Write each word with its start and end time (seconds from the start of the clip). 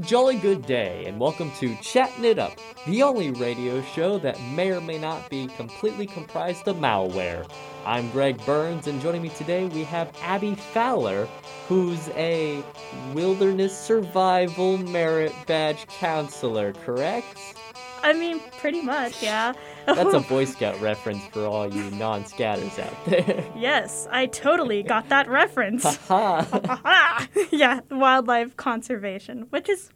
Jolly 0.00 0.36
good 0.38 0.66
day, 0.66 1.04
and 1.06 1.20
welcome 1.20 1.52
to 1.60 1.76
Chatting 1.76 2.24
It 2.24 2.36
Up, 2.36 2.58
the 2.84 3.04
only 3.04 3.30
radio 3.30 3.80
show 3.80 4.18
that 4.18 4.40
may 4.42 4.72
or 4.72 4.80
may 4.80 4.98
not 4.98 5.30
be 5.30 5.46
completely 5.46 6.04
comprised 6.04 6.66
of 6.66 6.78
malware. 6.78 7.48
I'm 7.86 8.10
Greg 8.10 8.44
Burns, 8.44 8.88
and 8.88 9.00
joining 9.00 9.22
me 9.22 9.28
today 9.28 9.66
we 9.66 9.84
have 9.84 10.10
Abby 10.20 10.56
Fowler, 10.56 11.28
who's 11.68 12.08
a 12.16 12.64
wilderness 13.12 13.78
survival 13.78 14.78
merit 14.78 15.32
badge 15.46 15.86
counselor, 15.86 16.72
correct? 16.72 17.54
I 18.02 18.14
mean, 18.14 18.40
pretty 18.58 18.82
much, 18.82 19.22
yeah. 19.22 19.52
That's 19.86 20.14
a 20.14 20.20
Boy 20.28 20.44
Scout 20.44 20.80
reference 20.80 21.24
for 21.26 21.46
all 21.46 21.72
you 21.72 21.90
non 21.92 22.24
Scouters 22.24 22.78
out 22.78 23.04
there. 23.06 23.44
yes, 23.56 24.08
I 24.10 24.26
totally 24.26 24.82
got 24.82 25.08
that 25.08 25.28
reference. 25.28 25.84
Haha. 26.08 27.26
yeah, 27.50 27.80
wildlife 27.90 28.56
conservation, 28.56 29.46
which 29.50 29.68
is, 29.68 29.90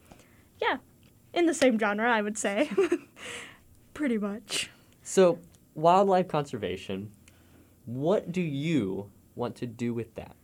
yeah, 0.61 0.79
in 1.33 1.47
the 1.47 1.55
same 1.55 1.79
genre, 1.79 2.11
I 2.11 2.23
would 2.23 2.39
say. 2.39 2.71
pretty 3.95 4.19
much. 4.19 4.71
so, 5.03 5.39
wildlife 5.75 6.29
conservation, 6.29 7.11
what 7.84 8.31
do 8.33 8.41
you 8.41 9.11
want 9.34 9.57
to 9.57 9.67
do 9.67 9.95
with 9.95 10.15
that? 10.15 10.37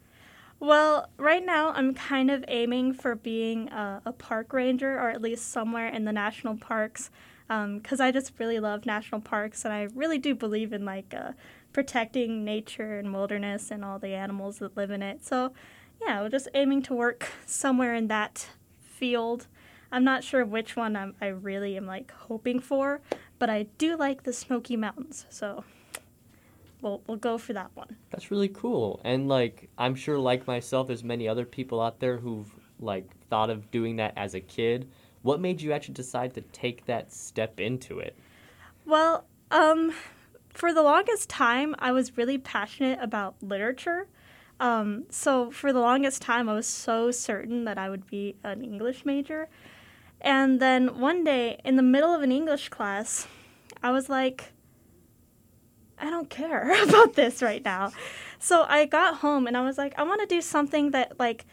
Well, 0.61 1.11
right 1.19 1.45
now 1.45 1.73
I'm 1.73 1.93
kind 1.93 2.31
of 2.31 2.45
aiming 2.49 2.95
for 2.95 3.15
being 3.15 3.69
a, 3.69 4.01
a 4.07 4.13
park 4.13 4.53
ranger 4.53 4.95
or 4.95 5.11
at 5.11 5.21
least 5.21 5.51
somewhere 5.51 5.89
in 5.89 6.05
the 6.05 6.13
national 6.13 6.57
parks 6.57 7.11
because 7.49 8.01
I 8.01 8.11
just 8.11 8.33
really 8.39 8.59
love 8.59 8.87
national 8.87 9.21
parks 9.21 9.65
and 9.65 9.75
I 9.75 9.89
really 9.95 10.19
do 10.19 10.35
believe 10.35 10.73
in 10.73 10.85
like 10.85 11.15
uh, 11.15 11.33
protecting 11.73 12.45
nature 12.45 12.99
and 12.99 13.13
wilderness 13.13 13.71
and 13.71 13.85
all 13.85 13.99
the 13.99 14.15
animals 14.15 14.59
that 14.59 14.77
live 14.77 14.91
in 14.91 15.03
it. 15.03 15.25
So, 15.25 15.53
yeah, 16.01 16.23
we're 16.23 16.31
just 16.31 16.49
aiming 16.55 16.83
to 16.85 16.95
work 16.95 17.29
somewhere 17.47 17.95
in 17.95 18.09
that 18.09 18.49
field. 18.81 19.47
I'm 19.93 20.05
not 20.05 20.25
sure 20.25 20.45
which 20.45 20.75
one 20.77 20.97
I'm, 20.97 21.15
I 21.21 21.27
really 21.29 21.77
am 21.77 21.87
like 21.87 22.11
hoping 22.13 22.59
for, 22.59 23.01
but 23.39 23.51
I 23.51 23.65
do 23.79 23.97
like 23.97 24.25
the 24.25 24.33
Smoky 24.33 24.77
Mountains, 24.77 25.27
so 25.31 25.63
we'll 26.81 27.03
we'll 27.07 27.17
go 27.17 27.39
for 27.39 27.53
that 27.53 27.71
one. 27.75 27.97
That's 28.11 28.31
really 28.31 28.49
cool. 28.49 29.01
And 29.05 29.29
like 29.29 29.69
I'm 29.79 29.95
sure 29.95 30.19
like 30.19 30.47
myself 30.47 30.87
there's 30.89 31.05
many 31.05 31.29
other 31.29 31.45
people 31.45 31.81
out 31.81 32.01
there 32.01 32.19
who've 32.19 32.53
like 32.79 33.09
thought 33.29 33.51
of 33.51 33.71
doing 33.71 33.97
that 33.97 34.13
as 34.17 34.35
a 34.35 34.41
kid. 34.41 34.91
What 35.25 35.41
made 35.41 35.63
you 35.63 35.73
actually 35.73 35.95
decide 35.95 36.35
to 36.35 36.43
take 36.43 36.85
that 36.85 37.11
step 37.11 37.59
into 37.59 37.99
it? 37.99 38.15
Well, 38.85 39.25
um, 39.51 39.95
for 40.51 40.75
the 40.75 40.83
longest 40.83 41.31
time, 41.31 41.75
I 41.79 41.93
was 41.93 42.19
really 42.19 42.37
passionate 42.37 42.99
about 43.01 43.37
literature. 43.41 44.07
Um, 44.61 45.05
so 45.09 45.51
for 45.51 45.73
the 45.73 45.81
longest 45.81 46.21
time, 46.21 46.47
I 46.47 46.53
was 46.53 46.67
so 46.67 47.11
certain 47.11 47.65
that 47.65 47.79
I 47.79 47.89
would 47.89 48.07
be 48.07 48.37
an 48.45 48.63
English 48.63 49.07
major. 49.07 49.49
And 50.21 50.61
then 50.61 51.01
one 51.01 51.25
day, 51.25 51.59
in 51.65 51.77
the 51.77 51.83
middle 51.83 52.15
of 52.15 52.21
an 52.21 52.31
English 52.31 52.69
class, 52.69 53.27
I 53.83 53.93
was 53.93 54.11
like, 54.11 54.53
I 55.99 56.11
don't 56.11 56.29
care 56.29 56.71
about 56.87 57.15
this 57.15 57.41
right 57.41 57.65
now. 57.65 57.93
So 58.39 58.67
I 58.69 58.85
got 58.85 59.21
home 59.21 59.47
and 59.47 59.57
I 59.57 59.65
was 59.65 59.79
like, 59.79 59.99
I 59.99 60.03
want 60.03 60.21
to 60.21 60.27
do 60.27 60.43
something 60.43 60.91
that 60.91 61.19
like 61.19 61.47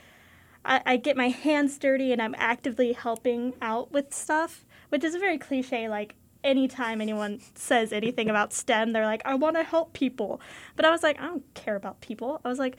I, 0.64 0.82
I 0.86 0.98
get 0.98 1.18
my 1.18 1.30
hands 1.30 1.78
dirty 1.78 2.12
and 2.12 2.22
I'm 2.22 2.36
actively 2.38 2.94
helping 2.94 3.54
out 3.62 3.92
with 3.92 4.14
stuff, 4.14 4.66
which 4.90 5.04
is 5.04 5.16
a 5.16 5.20
very 5.20 5.38
cliche. 5.38 5.90
Like 5.90 6.16
anytime 6.44 7.02
anyone 7.02 7.40
says 7.56 7.92
anything 7.92 8.30
about 8.30 8.54
STEM, 8.54 8.94
they're 8.94 9.06
like, 9.06 9.22
I 9.26 9.36
want 9.36 9.56
to 9.56 9.64
help 9.64 9.94
people. 9.94 10.42
But 10.76 10.86
I 10.86 10.92
was 10.92 11.04
like, 11.04 11.20
I 11.20 11.26
don't 11.26 11.54
care 11.54 11.76
about 11.76 12.02
people. 12.02 12.42
I 12.44 12.50
was 12.50 12.60
like, 12.60 12.78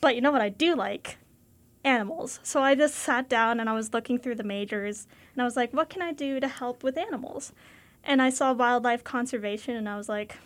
but 0.00 0.14
you 0.14 0.20
know 0.20 0.32
what 0.32 0.40
I 0.40 0.48
do 0.48 0.74
like? 0.74 1.18
Animals. 1.82 2.40
So 2.42 2.62
I 2.62 2.74
just 2.74 2.94
sat 2.94 3.28
down 3.28 3.60
and 3.60 3.68
I 3.68 3.74
was 3.74 3.92
looking 3.92 4.18
through 4.18 4.36
the 4.36 4.44
majors 4.44 5.06
and 5.32 5.42
I 5.42 5.44
was 5.44 5.56
like, 5.56 5.72
what 5.72 5.90
can 5.90 6.02
I 6.02 6.12
do 6.12 6.40
to 6.40 6.48
help 6.48 6.82
with 6.82 6.96
animals? 6.96 7.52
And 8.02 8.20
I 8.20 8.30
saw 8.30 8.52
wildlife 8.52 9.04
conservation 9.04 9.76
and 9.76 9.88
I 9.88 9.96
was 9.96 10.08
like, 10.08 10.36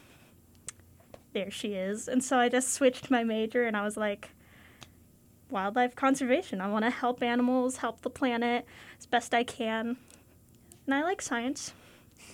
there 1.33 1.51
she 1.51 1.75
is. 1.75 2.09
And 2.09 2.23
so 2.23 2.39
I 2.39 2.49
just 2.49 2.73
switched 2.73 3.11
my 3.11 3.25
major 3.25 3.65
and 3.65 3.77
I 3.77 3.85
was 3.85 3.97
like, 3.97 4.31
wildlife 5.51 5.95
conservation. 5.95 6.61
I 6.61 6.69
want 6.69 6.85
to 6.85 6.91
help 6.91 7.23
animals, 7.23 7.79
help 7.79 8.03
the 8.03 8.11
planet 8.11 8.67
as 8.99 9.07
best 9.07 9.35
I 9.35 9.45
can. 9.45 9.97
And 10.87 10.95
I 10.95 11.03
like 11.03 11.23
science 11.23 11.73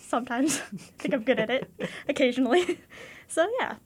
sometimes. 0.02 0.60
I 0.72 0.76
think 0.98 1.14
I'm 1.14 1.22
good 1.22 1.38
at 1.38 1.50
it 1.50 1.70
occasionally. 2.08 2.78
so 3.28 3.50
yeah, 3.60 3.76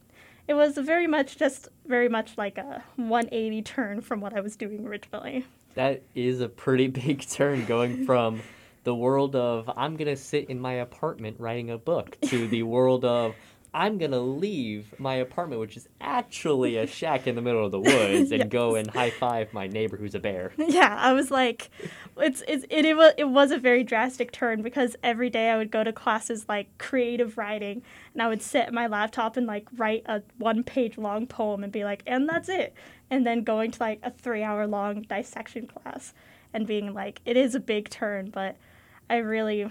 it 0.46 0.54
was 0.54 0.76
very 0.78 1.06
much 1.06 1.36
just 1.36 1.68
very 1.86 2.08
much 2.08 2.36
like 2.36 2.58
a 2.58 2.82
180 2.96 3.62
turn 3.62 4.00
from 4.00 4.20
what 4.20 4.34
I 4.34 4.40
was 4.40 4.56
doing 4.56 4.86
originally. 4.86 5.44
That 5.74 6.02
is 6.14 6.40
a 6.40 6.48
pretty 6.48 6.88
big 6.88 7.26
turn 7.28 7.64
going 7.66 8.04
from 8.04 8.40
the 8.84 8.94
world 8.94 9.36
of 9.36 9.70
I'm 9.76 9.96
going 9.96 10.08
to 10.08 10.16
sit 10.16 10.48
in 10.48 10.58
my 10.60 10.74
apartment 10.74 11.36
writing 11.38 11.70
a 11.70 11.78
book 11.78 12.16
to 12.22 12.48
the 12.48 12.62
world 12.62 13.04
of 13.04 13.34
I'm 13.74 13.98
going 13.98 14.12
to 14.12 14.20
leave 14.20 14.94
my 14.98 15.14
apartment 15.14 15.60
which 15.60 15.76
is 15.76 15.88
actually 16.00 16.76
a 16.76 16.86
shack 16.86 17.26
in 17.26 17.34
the 17.34 17.42
middle 17.42 17.64
of 17.64 17.72
the 17.72 17.80
woods 17.80 18.32
and 18.32 18.50
go 18.50 18.74
and 18.74 18.90
high 18.90 19.10
five 19.10 19.52
my 19.52 19.66
neighbor 19.66 19.96
who's 19.96 20.14
a 20.14 20.18
bear. 20.18 20.52
Yeah, 20.68 20.96
I 20.98 21.12
was 21.12 21.30
like, 21.30 21.70
it's, 22.18 22.42
it's 22.46 22.64
it, 22.70 22.84
it 22.84 22.96
was 22.96 23.14
it 23.16 23.28
was 23.28 23.50
a 23.50 23.58
very 23.58 23.82
drastic 23.82 24.32
turn 24.32 24.62
because 24.62 24.96
every 25.02 25.30
day 25.30 25.50
I 25.50 25.56
would 25.56 25.70
go 25.70 25.82
to 25.82 25.92
classes 25.92 26.44
like 26.48 26.76
creative 26.78 27.36
writing 27.38 27.82
and 28.12 28.22
I 28.22 28.28
would 28.28 28.42
sit 28.42 28.66
at 28.66 28.72
my 28.72 28.86
laptop 28.86 29.36
and 29.36 29.46
like 29.46 29.66
write 29.76 30.02
a 30.06 30.22
one 30.36 30.62
page 30.62 30.98
long 30.98 31.26
poem 31.26 31.64
and 31.64 31.72
be 31.72 31.84
like, 31.84 32.02
and 32.06 32.28
that's 32.28 32.48
it, 32.48 32.74
and 33.10 33.26
then 33.26 33.42
going 33.42 33.70
to 33.72 33.82
like 33.82 34.00
a 34.02 34.10
three 34.10 34.42
hour 34.42 34.66
long 34.66 35.02
dissection 35.02 35.66
class 35.66 36.12
and 36.52 36.66
being 36.66 36.94
like, 36.94 37.20
it 37.24 37.36
is 37.36 37.54
a 37.54 37.60
big 37.60 37.88
turn, 37.88 38.30
but 38.30 38.56
I 39.10 39.16
really 39.16 39.70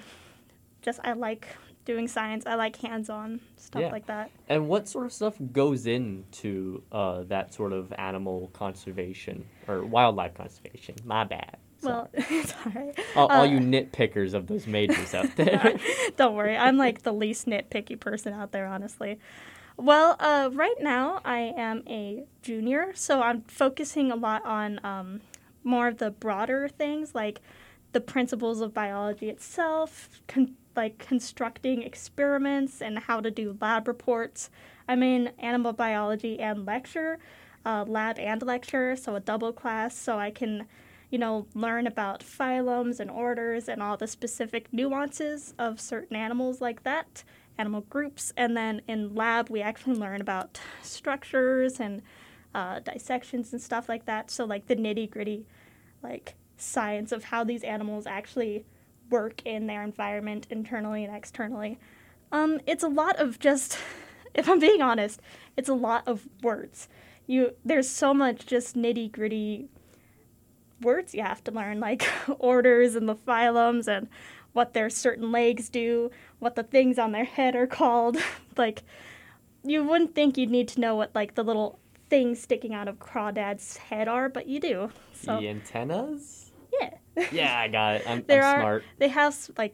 just 0.81 0.99
I 1.03 1.13
like 1.13 1.47
doing 1.87 2.07
science. 2.07 2.45
I 2.45 2.53
like 2.55 2.75
hands 2.75 3.09
on 3.09 3.39
stuff 3.55 3.81
Yeah. 3.81 3.91
like 3.91 4.05
that. 4.05 4.29
And 4.47 4.67
what 4.67 4.87
sort 4.87 5.05
of 5.07 5.13
stuff 5.13 5.35
goes 5.51 5.87
into 5.87 6.83
uh, 6.91 7.23
that 7.23 7.53
sort 7.53 7.73
of 7.73 7.91
animal 7.97 8.51
conservation 8.53 9.45
or 9.67 9.83
wildlife 9.83 10.35
conservation? 10.35 10.95
My 11.03 11.23
bad. 11.23 11.57
Sorry. 11.81 11.93
Well, 11.93 12.09
it's 12.13 12.53
alright. 12.65 12.99
all, 13.15 13.27
all 13.27 13.41
uh, 13.41 13.45
you 13.45 13.59
nitpickers 13.59 14.33
of 14.35 14.47
those 14.47 14.67
majors 14.67 15.13
out 15.15 15.29
there. 15.35 15.79
Don't 16.17 16.35
worry, 16.35 16.55
I'm 16.57 16.77
like 16.77 17.03
the 17.03 17.13
least 17.13 17.47
nitpicky 17.47 17.99
person 17.99 18.33
out 18.33 18.51
there, 18.51 18.67
honestly. 18.67 19.19
Well, 19.77 20.15
uh, 20.19 20.49
right 20.53 20.75
now 20.79 21.21
I 21.23 21.53
am 21.55 21.83
a 21.87 22.23
junior, 22.41 22.91
so 22.95 23.21
I'm 23.21 23.41
focusing 23.43 24.11
a 24.11 24.15
lot 24.15 24.43
on 24.43 24.79
um, 24.83 25.21
more 25.63 25.87
of 25.87 25.99
the 25.99 26.09
broader 26.11 26.67
things 26.67 27.13
like 27.13 27.39
the 27.93 28.01
principles 28.01 28.59
of 28.59 28.73
biology 28.73 29.29
itself, 29.29 30.09
con- 30.27 30.55
like 30.77 30.99
constructing 30.99 31.81
experiments 31.81 32.81
and 32.81 32.99
how 32.99 33.19
to 33.19 33.31
do 33.31 33.57
lab 33.59 33.87
reports. 33.87 34.49
I'm 34.87 35.03
in 35.03 35.31
animal 35.39 35.73
biology 35.73 36.39
and 36.39 36.65
lecture, 36.65 37.19
uh, 37.65 37.83
lab 37.87 38.19
and 38.19 38.41
lecture, 38.41 38.95
so 38.95 39.15
a 39.15 39.19
double 39.19 39.51
class, 39.51 39.97
so 39.97 40.17
I 40.19 40.31
can 40.31 40.67
you 41.09 41.17
know, 41.17 41.47
learn 41.53 41.87
about 41.87 42.19
phylums 42.21 42.99
and 42.99 43.09
orders 43.09 43.69
and 43.69 43.81
all 43.81 43.95
the 43.95 44.07
specific 44.07 44.71
nuances 44.73 45.53
of 45.57 45.79
certain 45.79 46.15
animals 46.17 46.59
like 46.59 46.83
that, 46.83 47.23
animal 47.57 47.81
groups. 47.89 48.33
And 48.35 48.57
then 48.57 48.81
in 48.87 49.15
lab, 49.15 49.49
we 49.49 49.61
actually 49.61 49.95
learn 49.95 50.19
about 50.19 50.59
structures 50.81 51.79
and 51.79 52.01
uh, 52.53 52.79
dissections 52.79 53.53
and 53.53 53.61
stuff 53.61 53.87
like 53.87 54.05
that. 54.05 54.29
So, 54.29 54.43
like 54.45 54.67
the 54.67 54.75
nitty 54.75 55.09
gritty, 55.09 55.45
like 56.03 56.35
science 56.57 57.11
of 57.11 57.25
how 57.25 57.43
these 57.43 57.63
animals 57.63 58.05
actually 58.05 58.65
work 59.09 59.41
in 59.45 59.67
their 59.67 59.83
environment 59.83 60.47
internally 60.49 61.03
and 61.03 61.15
externally. 61.15 61.79
Um, 62.31 62.59
it's 62.65 62.83
a 62.83 62.87
lot 62.89 63.17
of 63.17 63.39
just, 63.39 63.77
if 64.33 64.49
I'm 64.49 64.59
being 64.59 64.81
honest, 64.81 65.21
it's 65.55 65.69
a 65.69 65.73
lot 65.73 66.03
of 66.07 66.27
words. 66.41 66.87
You 67.25 67.55
there's 67.65 67.89
so 67.89 68.13
much 68.13 68.45
just 68.45 68.75
nitty 68.75 69.11
gritty 69.11 69.67
words 70.81 71.13
you 71.13 71.23
have 71.23 71.43
to 71.45 71.51
learn, 71.51 71.79
like 71.79 72.07
orders 72.39 72.95
and 72.95 73.07
the 73.09 73.15
phylums 73.15 73.87
and 73.87 74.07
what 74.53 74.73
their 74.73 74.89
certain 74.89 75.31
legs 75.31 75.69
do, 75.69 76.09
what 76.39 76.55
the 76.55 76.63
things 76.63 76.97
on 76.97 77.11
their 77.11 77.25
head 77.25 77.55
are 77.55 77.67
called. 77.67 78.17
like, 78.57 78.83
you 79.63 79.83
wouldn't 79.83 80.15
think 80.15 80.37
you'd 80.37 80.49
need 80.49 80.67
to 80.69 80.79
know 80.79 80.95
what 80.95 81.13
like 81.13 81.35
the 81.35 81.43
little 81.43 81.79
things 82.09 82.41
sticking 82.41 82.73
out 82.73 82.87
of 82.87 82.99
Crawdad's 82.99 83.77
head 83.77 84.07
are, 84.07 84.29
but 84.29 84.47
you 84.47 84.59
do. 84.59 84.89
So 85.13 85.39
the 85.39 85.49
antennas? 85.49 86.46
Yeah, 87.31 87.57
I 87.59 87.67
got 87.67 87.95
it. 87.95 88.03
I'm, 88.07 88.23
there 88.27 88.43
I'm 88.43 88.55
are 88.57 88.61
smart. 88.61 88.83
they 88.99 89.07
have 89.09 89.35
like 89.57 89.73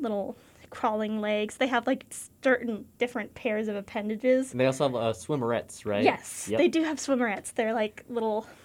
little 0.00 0.36
crawling 0.70 1.20
legs. 1.20 1.56
They 1.56 1.66
have 1.66 1.86
like 1.86 2.06
certain 2.42 2.86
different 2.98 3.34
pairs 3.34 3.68
of 3.68 3.76
appendages. 3.76 4.52
And 4.52 4.60
they 4.60 4.66
also 4.66 4.84
have 4.84 4.94
uh, 4.94 5.12
swimmerets, 5.12 5.84
right? 5.86 6.02
Yes, 6.04 6.48
Yep. 6.48 6.58
they 6.58 6.68
do 6.68 6.82
have 6.82 6.98
swimmerets. 6.98 7.52
They're 7.54 7.74
like 7.74 8.04
little. 8.08 8.46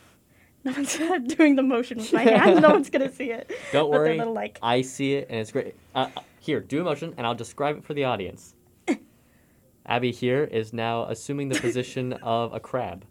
No 0.63 0.73
one's 0.73 0.97
doing 1.37 1.55
the 1.55 1.63
motion 1.63 1.99
with 1.99 2.11
my 2.11 2.23
hand. 2.23 2.61
No 2.61 2.71
one's 2.71 2.89
gonna 2.89 3.11
see 3.13 3.31
it. 3.31 3.49
Don't 3.71 3.89
but 3.89 3.99
worry. 3.99 4.17
little 4.17 4.33
like 4.33 4.59
I 4.61 4.81
see 4.81 5.13
it, 5.13 5.27
and 5.29 5.39
it's 5.39 5.51
great. 5.51 5.75
Uh, 5.95 6.09
uh, 6.17 6.21
here, 6.41 6.59
do 6.59 6.81
a 6.81 6.83
motion, 6.83 7.13
and 7.15 7.25
I'll 7.25 7.35
describe 7.35 7.77
it 7.77 7.85
for 7.85 7.93
the 7.93 8.03
audience. 8.03 8.53
Abby 9.87 10.11
here 10.11 10.43
is 10.43 10.73
now 10.73 11.05
assuming 11.05 11.49
the 11.49 11.59
position 11.59 12.13
of 12.21 12.53
a 12.53 12.59
crab. 12.59 13.05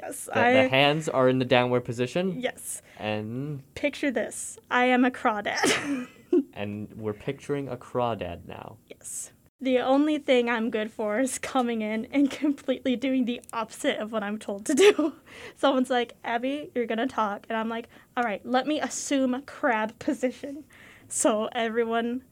Yes, 0.00 0.24
The, 0.26 0.38
I. 0.38 0.52
the 0.62 0.68
hands 0.68 1.08
are 1.08 1.28
in 1.28 1.38
the 1.38 1.44
downward 1.44 1.80
position, 1.84 2.38
yes. 2.38 2.82
and 2.98 3.62
Picture 3.74 4.10
this. 4.10 4.58
I 4.70 4.84
am 4.86 5.04
a 5.04 5.10
crawdad. 5.10 6.06
and 6.52 6.88
we're 6.96 7.14
picturing 7.14 7.68
a 7.68 7.76
crawdad 7.76 8.46
now. 8.46 8.76
yes. 8.88 9.32
The 9.60 9.80
only 9.80 10.18
thing 10.18 10.48
I'm 10.48 10.70
good 10.70 10.92
for 10.92 11.18
is 11.18 11.36
coming 11.38 11.82
in 11.82 12.04
and 12.12 12.30
completely 12.44 12.94
doing 12.94 13.24
the 13.24 13.40
opposite 13.52 13.98
of 13.98 14.12
what 14.12 14.22
I'm 14.22 14.38
told 14.38 14.64
to 14.66 14.74
do. 14.74 15.14
Someone's 15.56 15.90
like, 15.90 16.12
Abby, 16.22 16.70
you're 16.76 16.86
gonna 16.86 17.08
talk. 17.08 17.44
And 17.48 17.56
I'm 17.58 17.68
like, 17.68 17.88
all 18.16 18.22
right, 18.22 18.40
let 18.46 18.68
me 18.68 18.78
assume 18.80 19.34
a 19.34 19.42
crab 19.42 19.98
position. 19.98 20.62
So 21.08 21.48
everyone 21.50 22.22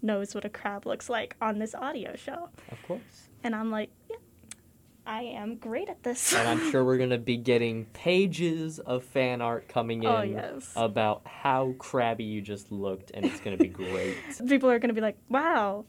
knows 0.00 0.32
what 0.32 0.44
a 0.44 0.48
crab 0.48 0.86
looks 0.86 1.10
like 1.10 1.34
on 1.40 1.58
this 1.58 1.74
audio 1.74 2.14
show. 2.14 2.50
Of 2.70 2.80
course. 2.86 3.28
And 3.42 3.54
I'm 3.54 3.70
like, 3.70 3.90
yeah, 4.08 4.16
I 5.06 5.22
am 5.22 5.56
great 5.56 5.88
at 5.88 6.02
this. 6.02 6.32
And 6.34 6.46
I'm 6.48 6.70
sure 6.70 6.84
we're 6.84 6.98
gonna 6.98 7.18
be 7.18 7.36
getting 7.52 7.86
pages 7.86 8.78
of 8.78 9.02
fan 9.04 9.40
art 9.40 9.68
coming 9.68 10.04
oh, 10.06 10.20
in 10.20 10.36
Oh, 10.36 10.40
yes. 10.42 10.72
about 10.76 11.22
how 11.26 11.74
crabby 11.78 12.24
you 12.24 12.40
just 12.42 12.70
looked, 12.70 13.10
and 13.12 13.24
it's 13.24 13.40
gonna 13.40 13.56
be 13.56 13.68
great. 13.82 14.16
people 14.48 14.70
are 14.70 14.78
going 14.78 14.88
to 14.88 14.94
be 14.94 15.00
like, 15.00 15.16
wow, 15.28 15.84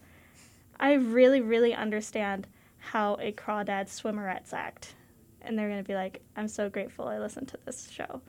I 0.79 0.93
really, 0.93 1.41
really 1.41 1.73
understand 1.73 2.47
how 2.77 3.15
a 3.21 3.31
crawdad 3.31 3.85
swimmerets 3.87 4.53
act. 4.53 4.95
And 5.43 5.57
they're 5.57 5.69
going 5.69 5.83
to 5.83 5.87
be 5.87 5.95
like, 5.95 6.21
I'm 6.35 6.47
so 6.47 6.69
grateful 6.69 7.07
I 7.07 7.19
listened 7.19 7.47
to 7.49 7.57
this 7.65 7.89
show. 7.89 8.21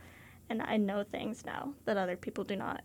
And 0.51 0.61
I 0.63 0.77
know 0.77 1.03
things 1.05 1.45
now 1.47 1.73
that 1.87 1.97
other 1.97 2.17
people 2.17 2.45
do 2.45 2.57
not. 2.57 2.83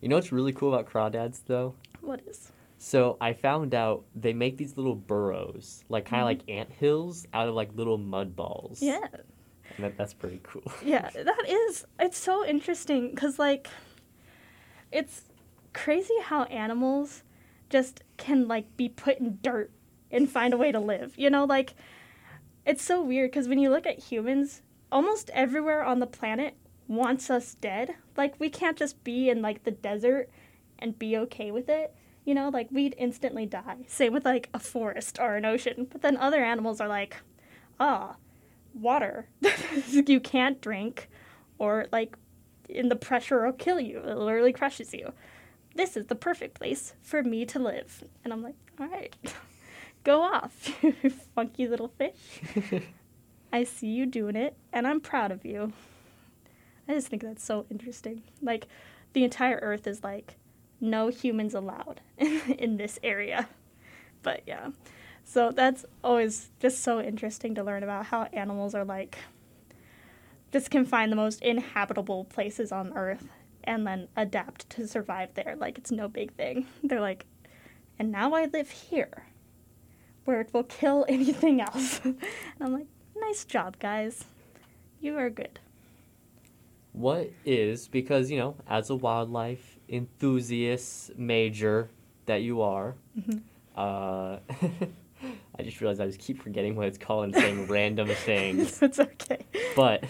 you 0.00 0.08
know 0.08 0.16
what's 0.16 0.32
really 0.32 0.52
cool 0.52 0.74
about 0.74 0.90
crawdads, 0.90 1.40
though? 1.46 1.74
What 2.00 2.20
is? 2.26 2.50
So 2.84 3.16
I 3.20 3.32
found 3.32 3.74
out 3.74 4.04
they 4.12 4.32
make 4.32 4.56
these 4.56 4.76
little 4.76 4.96
burrows, 4.96 5.84
like 5.88 6.04
kind 6.04 6.20
of 6.22 6.24
Mhm. 6.26 6.40
like 6.40 6.50
ant 6.50 6.72
hills, 6.72 7.26
out 7.32 7.48
of 7.48 7.54
like 7.54 7.70
little 7.76 7.96
mud 7.96 8.34
balls. 8.34 8.82
Yeah. 8.82 9.06
And 9.76 9.84
that, 9.84 9.96
that's 9.96 10.12
pretty 10.12 10.40
cool. 10.42 10.64
Yeah, 10.84 11.08
that 11.10 11.44
is. 11.48 11.86
It's 12.00 12.18
so 12.18 12.44
interesting 12.44 13.10
because, 13.10 13.38
like, 13.38 13.68
it's 14.90 15.22
crazy 15.72 16.14
how 16.24 16.42
animals 16.44 17.22
just 17.70 18.02
can, 18.16 18.48
like, 18.48 18.76
be 18.76 18.88
put 18.88 19.18
in 19.18 19.38
dirt 19.42 19.70
and 20.10 20.28
find 20.28 20.52
a 20.52 20.56
way 20.56 20.72
to 20.72 20.80
live. 20.80 21.14
You 21.16 21.30
know, 21.30 21.44
like, 21.44 21.74
it's 22.66 22.82
so 22.82 23.00
weird 23.00 23.30
because 23.30 23.48
when 23.48 23.58
you 23.60 23.70
look 23.70 23.86
at 23.86 23.98
humans, 24.00 24.60
almost 24.90 25.30
everywhere 25.30 25.84
on 25.84 26.00
the 26.00 26.06
planet 26.06 26.54
wants 26.88 27.30
us 27.30 27.54
dead. 27.54 27.94
Like, 28.16 28.38
we 28.40 28.50
can't 28.50 28.76
just 28.76 29.02
be 29.04 29.30
in, 29.30 29.40
like, 29.40 29.62
the 29.62 29.70
desert 29.70 30.28
and 30.80 30.98
be 30.98 31.16
okay 31.16 31.50
with 31.52 31.68
it. 31.68 31.94
You 32.24 32.34
know, 32.34 32.48
like, 32.50 32.68
we'd 32.70 32.94
instantly 32.98 33.46
die. 33.46 33.84
Same 33.88 34.12
with, 34.12 34.24
like, 34.24 34.48
a 34.54 34.58
forest 34.58 35.18
or 35.20 35.36
an 35.36 35.44
ocean. 35.44 35.88
But 35.90 36.02
then 36.02 36.16
other 36.16 36.44
animals 36.44 36.80
are 36.80 36.88
like, 36.88 37.16
ah, 37.80 38.16
water. 38.74 39.28
You 39.86 40.20
can't 40.20 40.60
drink 40.60 41.08
or 41.58 41.86
like 41.92 42.16
in 42.68 42.88
the 42.88 42.96
pressure 42.96 43.44
will 43.44 43.52
kill 43.52 43.80
you. 43.80 43.98
It 43.98 44.16
literally 44.16 44.52
crushes 44.52 44.92
you. 44.92 45.12
This 45.74 45.96
is 45.96 46.06
the 46.06 46.14
perfect 46.14 46.54
place 46.54 46.94
for 47.02 47.22
me 47.22 47.44
to 47.46 47.58
live. 47.58 48.04
And 48.24 48.32
i'm 48.32 48.42
like 48.42 48.56
all 48.80 48.88
right 48.88 49.14
go 50.04 50.22
off 50.22 50.76
you 50.82 50.94
funky 51.34 51.68
little 51.68 51.88
fish. 51.88 52.42
I 53.52 53.64
see 53.64 53.88
you 53.88 54.06
doing 54.06 54.36
it 54.36 54.56
and 54.72 54.86
i'm 54.86 55.00
proud 55.00 55.30
of 55.30 55.44
you. 55.44 55.72
I 56.88 56.94
just 56.94 57.08
think 57.08 57.22
that's 57.22 57.44
so 57.44 57.66
interesting. 57.70 58.22
Like 58.40 58.66
the 59.12 59.24
entire 59.24 59.58
earth 59.62 59.86
is 59.86 60.02
like 60.02 60.36
no 60.82 61.08
humans 61.08 61.54
allowed 61.54 62.00
in 62.18 62.76
this 62.76 62.98
area 63.02 63.48
but 64.22 64.42
yeah 64.46 64.68
so 65.24 65.50
that's 65.50 65.84
always 66.02 66.50
just 66.60 66.82
so 66.82 67.00
interesting 67.00 67.54
to 67.54 67.62
learn 67.62 67.82
about 67.82 68.06
how 68.06 68.24
animals 68.32 68.74
are 68.74 68.84
like 68.84 69.18
just 70.52 70.70
can 70.70 70.84
find 70.84 71.10
the 71.10 71.16
most 71.16 71.40
inhabitable 71.42 72.24
places 72.24 72.70
on 72.70 72.92
earth 72.96 73.28
and 73.64 73.86
then 73.86 74.08
adapt 74.16 74.68
to 74.68 74.86
survive 74.86 75.32
there 75.34 75.56
like 75.58 75.78
it's 75.78 75.90
no 75.90 76.08
big 76.08 76.32
thing. 76.34 76.66
They're 76.82 77.00
like 77.00 77.24
and 77.98 78.10
now 78.10 78.34
I 78.34 78.46
live 78.46 78.70
here 78.70 79.26
where 80.24 80.40
it 80.40 80.52
will 80.52 80.64
kill 80.64 81.04
anything 81.08 81.60
else. 81.60 82.00
and 82.04 82.18
I'm 82.60 82.72
like, 82.72 82.86
nice 83.16 83.44
job, 83.44 83.78
guys. 83.78 84.24
You 85.00 85.18
are 85.18 85.30
good. 85.30 85.58
What 86.92 87.30
is 87.44 87.88
because 87.88 88.30
you 88.30 88.38
know, 88.38 88.56
as 88.68 88.90
a 88.90 88.94
wildlife 88.96 89.78
enthusiast 89.88 91.16
major 91.16 91.88
that 92.26 92.42
you 92.42 92.60
are, 92.62 92.94
Mhm. 93.18 93.40
uh, 93.76 94.38
I 95.58 95.62
just 95.62 95.80
realized 95.80 96.00
I 96.00 96.06
just 96.06 96.18
keep 96.18 96.42
forgetting 96.42 96.76
what 96.76 96.88
it's 96.88 96.98
called 96.98 97.24
and 97.24 97.34
saying 97.34 97.66
random 97.68 98.08
things. 98.08 98.82
it's 98.82 98.98
okay. 99.00 99.46
But 99.76 100.04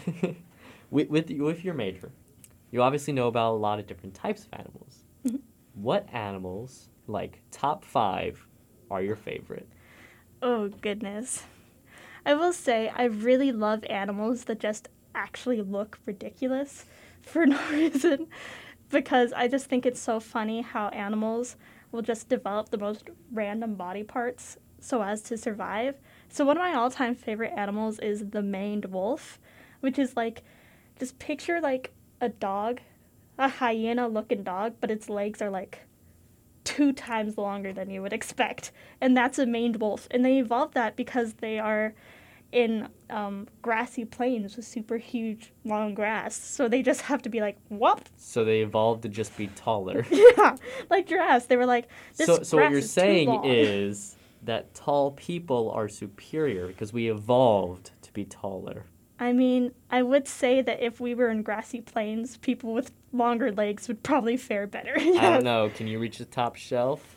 with, 0.91 1.09
with 1.09 1.31
with 1.31 1.65
your 1.65 1.75
major, 1.75 2.11
you 2.71 2.83
obviously 2.83 3.13
know 3.13 3.29
about 3.29 3.53
a 3.53 3.59
lot 3.59 3.79
of 3.79 3.87
different 3.87 4.15
types 4.15 4.45
of 4.47 4.59
animals. 4.59 5.05
Mhm. 5.25 5.41
What 5.75 6.09
animals, 6.13 6.89
like 7.07 7.41
top 7.51 7.85
five, 7.85 8.47
are 8.91 9.03
your 9.03 9.17
favorite? 9.17 9.69
Oh, 10.43 10.69
goodness. 10.69 11.45
I 12.27 12.35
will 12.35 12.53
say, 12.53 12.91
I 12.95 13.05
really 13.05 13.53
love 13.53 13.85
animals 13.89 14.45
that 14.45 14.59
just 14.61 14.89
actually 15.15 15.63
look 15.63 15.99
ridiculous 16.07 16.85
for 17.23 17.47
no 17.47 17.61
reason 17.71 18.27
because 18.91 19.33
I 19.33 19.49
just 19.49 19.67
think 19.67 19.87
it's 19.87 20.01
so 20.01 20.21
funny 20.21 20.63
how 20.63 20.89
animals 20.89 21.57
will 21.91 22.03
just 22.03 22.29
develop 22.29 22.71
the 22.71 22.79
most 22.79 23.09
random 23.33 23.75
body 23.75 24.03
parts 24.03 24.59
so 24.81 25.03
as 25.03 25.23
to 25.23 25.37
survive. 25.37 25.97
So, 26.29 26.45
one 26.45 26.57
of 26.57 26.63
my 26.63 26.75
all 26.75 26.91
time 26.91 27.15
favorite 27.15 27.53
animals 27.57 27.99
is 27.99 28.31
the 28.31 28.43
maned 28.43 28.87
wolf, 28.87 29.39
which 29.81 29.99
is 29.99 30.17
like 30.17 30.43
just 30.99 31.19
picture 31.19 31.61
like 31.61 31.93
a 32.21 32.29
dog, 32.29 32.81
a 33.39 33.49
hyena 33.49 34.09
looking 34.09 34.43
dog, 34.43 34.75
but 34.81 34.91
its 34.91 35.09
legs 35.09 35.41
are 35.41 35.51
like 35.51 35.81
two 36.65 36.93
times 36.93 37.37
longer 37.37 37.73
than 37.73 37.91
you 37.91 38.03
would 38.03 38.13
expect. 38.13 38.73
And 39.01 39.17
that's 39.17 39.39
a 39.39 39.47
maned 39.47 39.81
wolf. 39.81 40.07
And 40.11 40.25
they 40.25 40.39
evolved 40.39 40.75
that 40.75 40.97
because 40.97 41.35
they 41.35 41.59
are 41.59 41.95
in 42.53 42.89
um, 43.11 43.49
grassy 43.63 44.05
plains 44.05 44.57
with 44.57 44.67
super 44.67 44.99
huge 44.99 45.53
long 45.65 45.95
grass. 45.95 46.37
So 46.37 46.69
they 46.69 46.83
just 46.83 47.01
have 47.03 47.23
to 47.23 47.29
be 47.29 47.41
like, 47.41 47.59
whoop. 47.69 48.09
So 48.17 48.45
they 48.45 48.61
evolved 48.61 49.03
to 49.03 49.09
just 49.09 49.37
be 49.37 49.49
taller. 49.49 50.07
yeah, 50.11 50.57
like 50.91 51.09
giraffes. 51.09 51.47
They 51.47 51.57
were 51.57 51.67
like, 51.67 51.89
this 52.17 52.27
so 52.27 52.43
so 52.43 52.59
what 52.59 52.71
you're 52.71 52.81
is 52.81 52.91
saying 52.91 53.45
is 53.45 54.17
that 54.45 54.75
tall 54.75 55.13
people 55.13 55.71
are 55.71 55.89
superior 55.89 56.67
because 56.67 56.93
we 56.93 57.11
evolved 57.11 57.91
to 58.03 58.13
be 58.13 58.25
taller. 58.25 58.85
I 59.19 59.33
mean, 59.33 59.73
I 59.89 60.03
would 60.03 60.27
say 60.27 60.63
that 60.63 60.83
if 60.85 61.01
we 61.01 61.15
were 61.15 61.31
in 61.31 61.43
grassy 61.43 61.81
plains, 61.81 62.39
people 62.39 62.75
with 62.75 62.91
longer 63.13 63.53
legs 63.53 63.87
would 63.87 64.03
probably 64.03 64.37
fare 64.37 64.67
better. 64.67 64.95
I 64.97 65.31
don't 65.31 65.45
know. 65.45 65.71
Can 65.75 65.87
you 65.87 65.99
reach 66.01 66.19
the 66.19 66.25
top 66.25 66.57
shelf? 66.57 67.17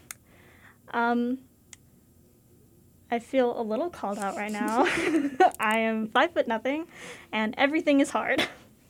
Um, 0.93 1.39
I 3.11 3.19
feel 3.19 3.59
a 3.59 3.61
little 3.61 3.89
called 3.89 4.17
out 4.17 4.35
right 4.35 4.51
now. 4.51 4.85
I 5.59 5.79
am 5.79 6.07
five 6.07 6.33
foot 6.33 6.47
nothing, 6.47 6.87
and 7.31 7.53
everything 7.57 7.99
is 7.99 8.09
hard. 8.09 8.47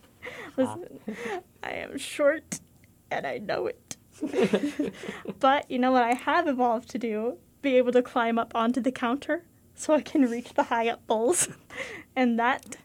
Listen, 0.58 1.00
ah. 1.10 1.40
I 1.64 1.72
am 1.72 1.98
short, 1.98 2.60
and 3.12 3.28
I 3.28 3.40
know 3.40 3.68
it. 3.68 3.98
but 5.40 5.70
you 5.70 5.78
know 5.78 5.92
what 5.92 6.04
I 6.04 6.14
have 6.14 6.48
evolved 6.48 6.90
to 6.92 6.98
do? 6.98 7.38
Be 7.62 7.78
able 7.78 7.92
to 7.92 8.02
climb 8.02 8.40
up 8.40 8.54
onto 8.56 8.80
the 8.80 8.92
counter 8.92 9.44
so 9.74 9.94
I 9.94 10.02
can 10.02 10.24
reach 10.24 10.54
the 10.54 10.64
high 10.64 10.88
up 10.88 11.06
bowls. 11.08 11.50
and 12.16 12.40
that 12.40 12.78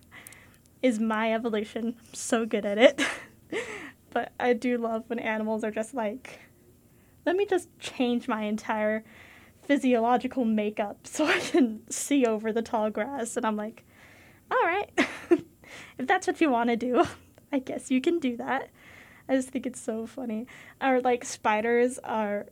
is 0.82 0.98
my 0.98 1.32
evolution. 1.32 1.94
I'm 1.98 2.14
so 2.14 2.44
good 2.44 2.66
at 2.66 2.78
it. 2.78 3.00
but 4.10 4.32
I 4.40 4.52
do 4.52 4.78
love 4.78 5.04
when 5.06 5.20
animals 5.20 5.62
are 5.62 5.70
just 5.70 5.94
like, 5.94 6.40
let 7.24 7.36
me 7.36 7.46
just 7.46 7.68
change 7.78 8.26
my 8.26 8.42
entire 8.42 9.04
physiological 9.70 10.44
makeup 10.44 10.98
so 11.06 11.24
I 11.24 11.38
can 11.38 11.88
see 11.88 12.26
over 12.26 12.52
the 12.52 12.60
tall 12.60 12.90
grass. 12.90 13.36
And 13.36 13.46
I'm 13.46 13.54
like, 13.54 13.84
all 14.50 14.58
right, 14.64 14.90
if 15.30 16.08
that's 16.08 16.26
what 16.26 16.40
you 16.40 16.50
want 16.50 16.70
to 16.70 16.76
do, 16.76 17.04
I 17.52 17.60
guess 17.60 17.88
you 17.88 18.00
can 18.00 18.18
do 18.18 18.36
that. 18.38 18.70
I 19.28 19.36
just 19.36 19.50
think 19.50 19.66
it's 19.66 19.80
so 19.80 20.08
funny. 20.08 20.48
Or 20.82 21.00
like 21.00 21.24
spiders 21.24 22.00
are 22.00 22.46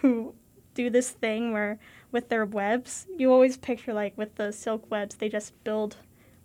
who 0.00 0.34
do 0.72 0.88
this 0.88 1.10
thing 1.10 1.52
where 1.52 1.78
with 2.10 2.30
their 2.30 2.46
webs, 2.46 3.06
you 3.18 3.30
always 3.30 3.58
picture 3.58 3.92
like 3.92 4.16
with 4.16 4.36
the 4.36 4.50
silk 4.50 4.90
webs, 4.90 5.16
they 5.16 5.28
just 5.28 5.62
build 5.62 5.96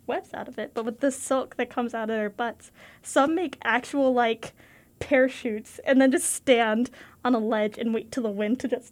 webs 0.07 0.33
out 0.33 0.49
of 0.49 0.59
it. 0.59 0.73
But 0.73 0.83
with 0.83 0.99
the 0.99 1.11
silk 1.11 1.55
that 1.55 1.69
comes 1.69 1.93
out 1.93 2.09
of 2.09 2.17
their 2.17 2.29
butts, 2.29 2.73
some 3.01 3.33
make 3.33 3.57
actual 3.63 4.13
like 4.13 4.51
parachutes 4.99 5.79
and 5.85 6.01
then 6.01 6.11
just 6.11 6.33
stand 6.33 6.89
on 7.23 7.33
a 7.33 7.39
ledge 7.39 7.77
and 7.77 7.93
wait 7.93 8.11
till 8.11 8.23
the 8.23 8.29
wind 8.29 8.59
to 8.59 8.67
just 8.67 8.91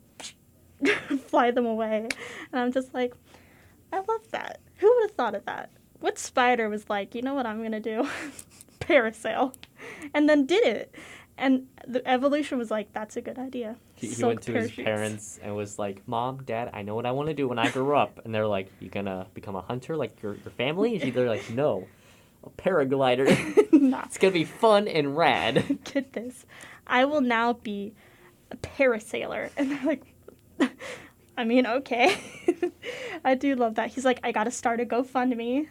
fly 1.28 1.52
them 1.52 1.66
away. 1.66 2.08
And 2.52 2.62
I'm 2.62 2.72
just 2.72 2.94
like, 2.94 3.14
I 3.92 3.98
love 3.98 4.32
that. 4.32 4.60
Who 4.78 4.88
would 4.88 5.10
have 5.10 5.16
thought 5.16 5.36
of 5.36 5.46
that? 5.46 5.72
What 6.00 6.18
spider 6.18 6.70
was 6.70 6.90
like, 6.90 7.16
you 7.16 7.22
know 7.22 7.34
what 7.34 7.46
I'm 7.46 7.62
gonna 7.62 7.80
do? 7.80 8.08
Parasail. 8.80 9.54
And 10.14 10.30
then 10.30 10.46
did 10.46 10.66
it. 10.66 10.96
And 11.38 11.68
the 11.88 12.06
evolution 12.08 12.58
was 12.58 12.70
like, 12.70 12.92
that's 12.92 13.16
a 13.16 13.22
good 13.22 13.40
idea. 13.40 13.78
He, 13.96 14.08
he 14.08 14.24
went 14.24 14.42
to 14.44 14.54
his 14.54 14.72
parents 14.72 15.40
and 15.42 15.56
was 15.56 15.80
like, 15.80 16.06
"Mom, 16.08 16.44
Dad, 16.44 16.70
I 16.74 16.84
know 16.84 16.96
what 16.96 17.06
I 17.06 17.12
want 17.12 17.28
to 17.30 17.34
do 17.34 17.48
when 17.48 17.60
I 17.60 17.70
grow 17.70 17.98
up." 17.98 18.20
And 18.24 18.34
they're 18.34 18.48
like, 18.48 18.72
"You 18.80 18.90
gonna 18.90 19.28
become 19.34 19.56
a 19.56 19.62
hunter 19.62 19.98
like 19.98 20.22
your 20.22 20.36
your 20.36 20.52
family?" 20.52 21.02
And 21.02 21.14
they're 21.14 21.28
like, 21.28 21.50
"No, 21.50 21.88
a 22.44 22.50
paraglider. 22.50 23.28
Nah, 23.80 24.04
it's 24.06 24.18
gonna 24.18 24.34
be 24.34 24.44
fun 24.44 24.88
and 24.88 25.16
rad." 25.16 25.80
get 25.86 26.14
this. 26.14 26.46
I 26.86 27.06
will 27.06 27.22
now 27.22 27.54
be 27.54 27.94
a 28.52 28.58
parasailer. 28.58 29.50
And 29.58 29.72
they're 29.72 29.86
like, 29.86 30.04
I 31.38 31.44
mean, 31.46 31.66
okay. 31.66 32.18
I 33.26 33.36
do 33.36 33.56
love 33.56 33.76
that. 33.76 33.90
He's 33.92 34.04
like, 34.06 34.20
I 34.24 34.32
gotta 34.32 34.52
start 34.52 34.80
a 34.82 34.86
GoFundMe. 34.86 35.68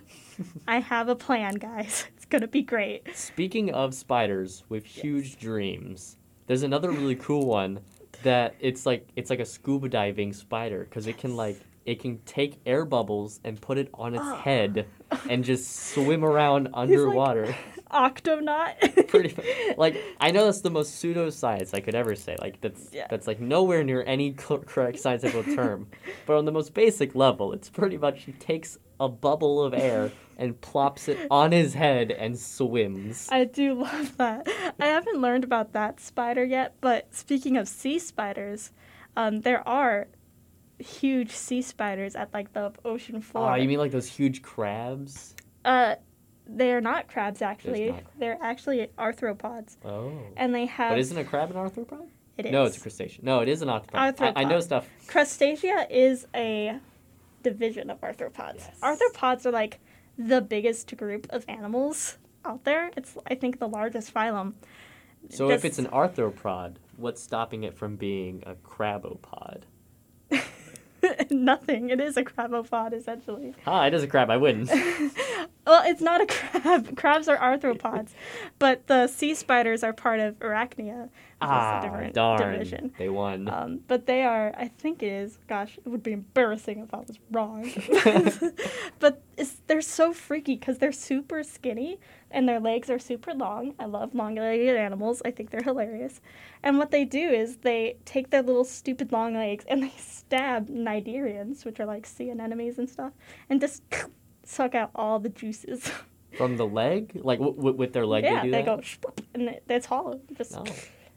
I 0.66 0.80
have 0.80 1.08
a 1.08 1.16
plan, 1.16 1.54
guys. 1.56 2.06
It's 2.16 2.24
gonna 2.26 2.46
be 2.48 2.62
great. 2.62 3.16
Speaking 3.16 3.72
of 3.72 3.94
spiders 3.94 4.62
with 4.68 4.84
huge 4.84 5.38
dreams, 5.38 6.16
there's 6.46 6.62
another 6.62 6.90
really 6.90 7.14
cool 7.16 7.46
one 7.46 7.80
that 8.22 8.54
it's 8.60 8.84
like 8.84 9.08
it's 9.16 9.30
like 9.30 9.40
a 9.40 9.44
scuba 9.46 9.88
diving 9.88 10.32
spider 10.34 10.84
because 10.84 11.06
it 11.06 11.16
can 11.16 11.36
like 11.36 11.58
it 11.86 12.00
can 12.00 12.18
take 12.26 12.60
air 12.66 12.84
bubbles 12.84 13.40
and 13.44 13.58
put 13.60 13.78
it 13.78 13.88
on 13.94 14.14
its 14.14 14.24
Oh. 14.26 14.36
head 14.36 14.86
and 15.30 15.42
just 15.44 15.92
swim 15.92 16.22
around 16.24 16.68
underwater. 16.74 17.54
Octonaut. 17.90 18.74
Pretty 19.08 19.34
like 19.76 19.96
I 20.20 20.30
know 20.30 20.44
that's 20.46 20.60
the 20.60 20.70
most 20.70 21.02
pseudoscience 21.02 21.74
I 21.74 21.80
could 21.80 21.94
ever 21.94 22.14
say. 22.14 22.36
Like 22.40 22.60
that's 22.60 22.88
Yeah. 22.92 23.06
that's 23.10 23.26
like 23.26 23.40
nowhere 23.40 23.82
near 23.84 24.02
any 24.06 24.32
co- 24.32 24.58
correct 24.58 24.98
scientific 24.98 25.54
term. 25.54 25.88
But 26.26 26.36
on 26.36 26.44
the 26.44 26.52
most 26.52 26.74
basic 26.74 27.14
level, 27.14 27.52
it's 27.52 27.70
pretty 27.70 27.96
much 27.96 28.22
he 28.24 28.32
takes 28.32 28.78
a 29.00 29.08
bubble 29.08 29.62
of 29.62 29.72
air 29.72 30.10
and 30.36 30.60
plops 30.60 31.08
it 31.08 31.18
on 31.30 31.52
his 31.52 31.72
head 31.74 32.10
and 32.10 32.38
swims. 32.38 33.28
I 33.30 33.44
do 33.44 33.74
love 33.74 34.16
that. 34.18 34.46
I 34.78 34.86
haven't 34.86 35.20
learned 35.20 35.44
about 35.44 35.72
that 35.72 36.00
spider 36.00 36.44
yet, 36.44 36.74
but 36.80 37.14
speaking 37.14 37.56
of 37.56 37.66
sea 37.68 37.98
spiders, 37.98 38.72
um, 39.16 39.40
there 39.40 39.66
are 39.66 40.08
huge 40.78 41.30
sea 41.32 41.62
spiders 41.62 42.14
at 42.14 42.32
like 42.34 42.52
the 42.52 42.72
ocean 42.84 43.20
floor. 43.20 43.52
Oh, 43.52 43.54
you 43.54 43.66
mean 43.68 43.78
like 43.78 43.90
those 43.92 44.06
huge 44.06 44.42
crabs? 44.42 45.34
Uh, 45.64 45.94
they're 46.48 46.80
not 46.80 47.08
crabs 47.08 47.42
actually. 47.42 47.90
not. 47.90 48.02
They're 48.18 48.38
actually 48.42 48.88
arthropods, 48.98 49.76
Oh. 49.84 50.12
and 50.36 50.54
they 50.54 50.66
have. 50.66 50.92
But 50.92 50.98
isn't 50.98 51.16
a 51.18 51.24
crab 51.24 51.50
an 51.50 51.56
arthropod? 51.56 52.06
it 52.36 52.46
is. 52.46 52.52
No, 52.52 52.64
it's 52.64 52.76
a 52.76 52.80
crustacean. 52.80 53.24
No, 53.24 53.40
it 53.40 53.48
is 53.48 53.62
an 53.62 53.68
arthropod. 53.68 54.20
I, 54.20 54.32
I 54.36 54.44
know 54.44 54.60
stuff. 54.60 54.88
Crustacea 55.08 55.86
is 55.90 56.26
a 56.34 56.78
division 57.42 57.90
of 57.90 58.00
arthropods. 58.00 58.56
Yes. 58.58 58.70
Arthropods 58.82 59.44
are 59.46 59.50
like 59.50 59.78
the 60.16 60.40
biggest 60.40 60.96
group 60.96 61.26
of 61.30 61.44
animals 61.48 62.18
out 62.44 62.64
there. 62.64 62.90
It's 62.96 63.16
I 63.26 63.34
think 63.34 63.58
the 63.58 63.68
largest 63.68 64.12
phylum. 64.14 64.54
So 65.30 65.50
if 65.50 65.64
it's 65.64 65.78
an 65.78 65.86
arthropod, 65.86 66.76
what's 66.96 67.20
stopping 67.22 67.64
it 67.64 67.74
from 67.76 67.96
being 67.96 68.42
a 68.46 68.54
crabopod? 68.54 69.62
Nothing. 71.30 71.90
It 71.90 72.00
is 72.00 72.16
a 72.16 72.24
crabopod 72.24 72.92
essentially. 72.92 73.54
Ah, 73.66 73.86
it 73.86 73.94
is 73.94 74.02
a 74.02 74.06
crab. 74.06 74.30
I 74.30 74.36
win. 74.36 74.68
Well, 75.68 75.82
it's 75.84 76.00
not 76.00 76.22
a 76.22 76.26
crab. 76.62 76.96
Crabs 76.96 77.28
are 77.28 77.36
arthropods, 77.36 78.12
but 78.58 78.86
the 78.86 79.06
sea 79.06 79.34
spiders 79.34 79.84
are 79.84 79.92
part 79.92 80.18
of 80.18 80.38
Arachnia, 80.38 81.02
which 81.02 81.10
is 81.10 81.42
a 81.42 81.46
ah, 81.46 81.80
different 81.82 82.14
darn. 82.14 82.52
division. 82.52 82.94
They 82.96 83.10
won. 83.10 83.50
Um, 83.50 83.80
but 83.86 84.06
they 84.06 84.22
are, 84.22 84.54
I 84.56 84.68
think 84.68 85.02
it 85.02 85.12
is. 85.12 85.38
Gosh, 85.46 85.76
it 85.76 85.86
would 85.86 86.02
be 86.02 86.12
embarrassing 86.12 86.78
if 86.78 86.94
I 86.94 87.00
was 87.00 87.18
wrong. 87.30 87.70
but 88.98 89.22
it's, 89.36 89.60
they're 89.66 89.82
so 89.82 90.14
freaky 90.14 90.56
because 90.56 90.78
they're 90.78 90.90
super 90.90 91.42
skinny 91.42 92.00
and 92.30 92.48
their 92.48 92.60
legs 92.60 92.88
are 92.88 92.98
super 92.98 93.34
long. 93.34 93.74
I 93.78 93.84
love 93.84 94.14
long-legged 94.14 94.74
animals. 94.74 95.20
I 95.26 95.32
think 95.32 95.50
they're 95.50 95.62
hilarious. 95.62 96.22
And 96.62 96.78
what 96.78 96.90
they 96.92 97.04
do 97.04 97.28
is 97.28 97.58
they 97.58 97.98
take 98.06 98.30
their 98.30 98.42
little 98.42 98.64
stupid 98.64 99.12
long 99.12 99.34
legs 99.34 99.66
and 99.68 99.82
they 99.82 99.92
stab 99.98 100.70
cnidarians, 100.70 101.66
which 101.66 101.78
are 101.78 101.86
like 101.86 102.06
sea 102.06 102.30
anemones 102.30 102.78
and 102.78 102.88
stuff, 102.88 103.12
and 103.50 103.60
just 103.60 103.82
suck 104.48 104.74
out 104.74 104.90
all 104.94 105.18
the 105.18 105.28
juices. 105.28 105.90
From 106.36 106.56
the 106.56 106.66
leg? 106.66 107.12
Like 107.14 107.38
w- 107.38 107.56
w- 107.56 107.76
with 107.76 107.92
their 107.92 108.06
leg 108.06 108.24
yeah, 108.24 108.40
they 108.40 108.46
do 108.46 108.50
they 108.50 108.62
that? 108.62 108.82
go 109.02 109.10
and 109.34 109.42
it, 109.48 109.62
it's 109.68 109.86
hollow. 109.86 110.20
Just 110.36 110.52
No, 110.52 110.64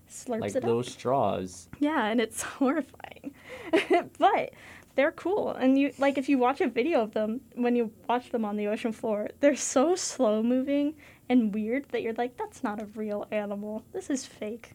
slurps 0.09 0.39
like 0.41 0.55
it 0.55 0.57
up. 0.57 0.63
little 0.63 0.83
straws. 0.83 1.69
Yeah, 1.79 2.05
and 2.05 2.19
it's 2.21 2.41
horrifying. 2.59 3.33
but 4.19 4.51
they're 4.95 5.11
cool. 5.11 5.50
And 5.51 5.77
you 5.77 5.93
like 5.97 6.17
if 6.17 6.27
you 6.29 6.38
watch 6.38 6.61
a 6.61 6.67
video 6.67 7.01
of 7.01 7.13
them 7.13 7.41
when 7.55 7.75
you 7.75 7.91
watch 8.07 8.31
them 8.31 8.45
on 8.45 8.55
the 8.57 8.67
ocean 8.67 8.91
floor, 8.91 9.29
they're 9.39 9.55
so 9.55 9.95
slow 9.95 10.41
moving 10.43 10.95
and 11.29 11.53
weird 11.53 11.85
that 11.89 12.01
you're 12.01 12.13
like 12.13 12.38
that's 12.38 12.63
not 12.63 12.81
a 12.81 12.85
real 12.95 13.27
animal. 13.31 13.83
This 13.93 14.09
is 14.09 14.25
fake. 14.25 14.73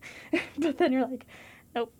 but 0.58 0.78
then 0.78 0.92
you're 0.92 1.06
like, 1.06 1.26
nope. 1.74 1.92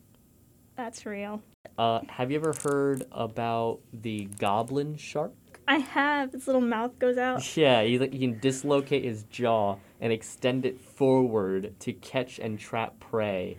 That's 0.76 1.06
real. 1.06 1.42
Uh, 1.78 2.00
have 2.08 2.30
you 2.30 2.38
ever 2.38 2.52
heard 2.62 3.04
about 3.12 3.80
the 3.92 4.26
goblin 4.38 4.96
shark? 4.96 5.32
I 5.68 5.78
have 5.78 6.32
His 6.32 6.46
little 6.46 6.60
mouth 6.60 6.98
goes 6.98 7.18
out. 7.18 7.42
Yeah, 7.56 7.80
you, 7.80 8.00
you 8.00 8.18
can 8.18 8.38
dislocate 8.38 9.04
his 9.04 9.24
jaw 9.24 9.76
and 10.00 10.12
extend 10.12 10.66
it 10.66 10.80
forward 10.80 11.74
to 11.80 11.92
catch 11.92 12.38
and 12.38 12.58
trap 12.58 12.98
prey. 13.00 13.56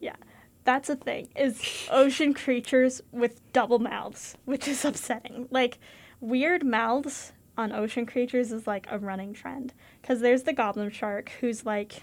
Yeah, 0.00 0.16
that's 0.64 0.88
a 0.88 0.96
thing. 0.96 1.28
Is 1.36 1.86
ocean 1.90 2.34
creatures 2.34 3.02
with 3.10 3.40
double 3.52 3.78
mouths, 3.78 4.36
which 4.44 4.68
is 4.68 4.84
upsetting. 4.84 5.48
Like 5.50 5.78
weird 6.20 6.64
mouths 6.64 7.32
on 7.56 7.72
ocean 7.72 8.06
creatures 8.06 8.52
is 8.52 8.66
like 8.66 8.86
a 8.90 8.98
running 8.98 9.34
trend 9.34 9.74
because 10.00 10.20
there's 10.20 10.44
the 10.44 10.52
goblin 10.52 10.90
shark 10.90 11.30
who's 11.40 11.66
like 11.66 12.02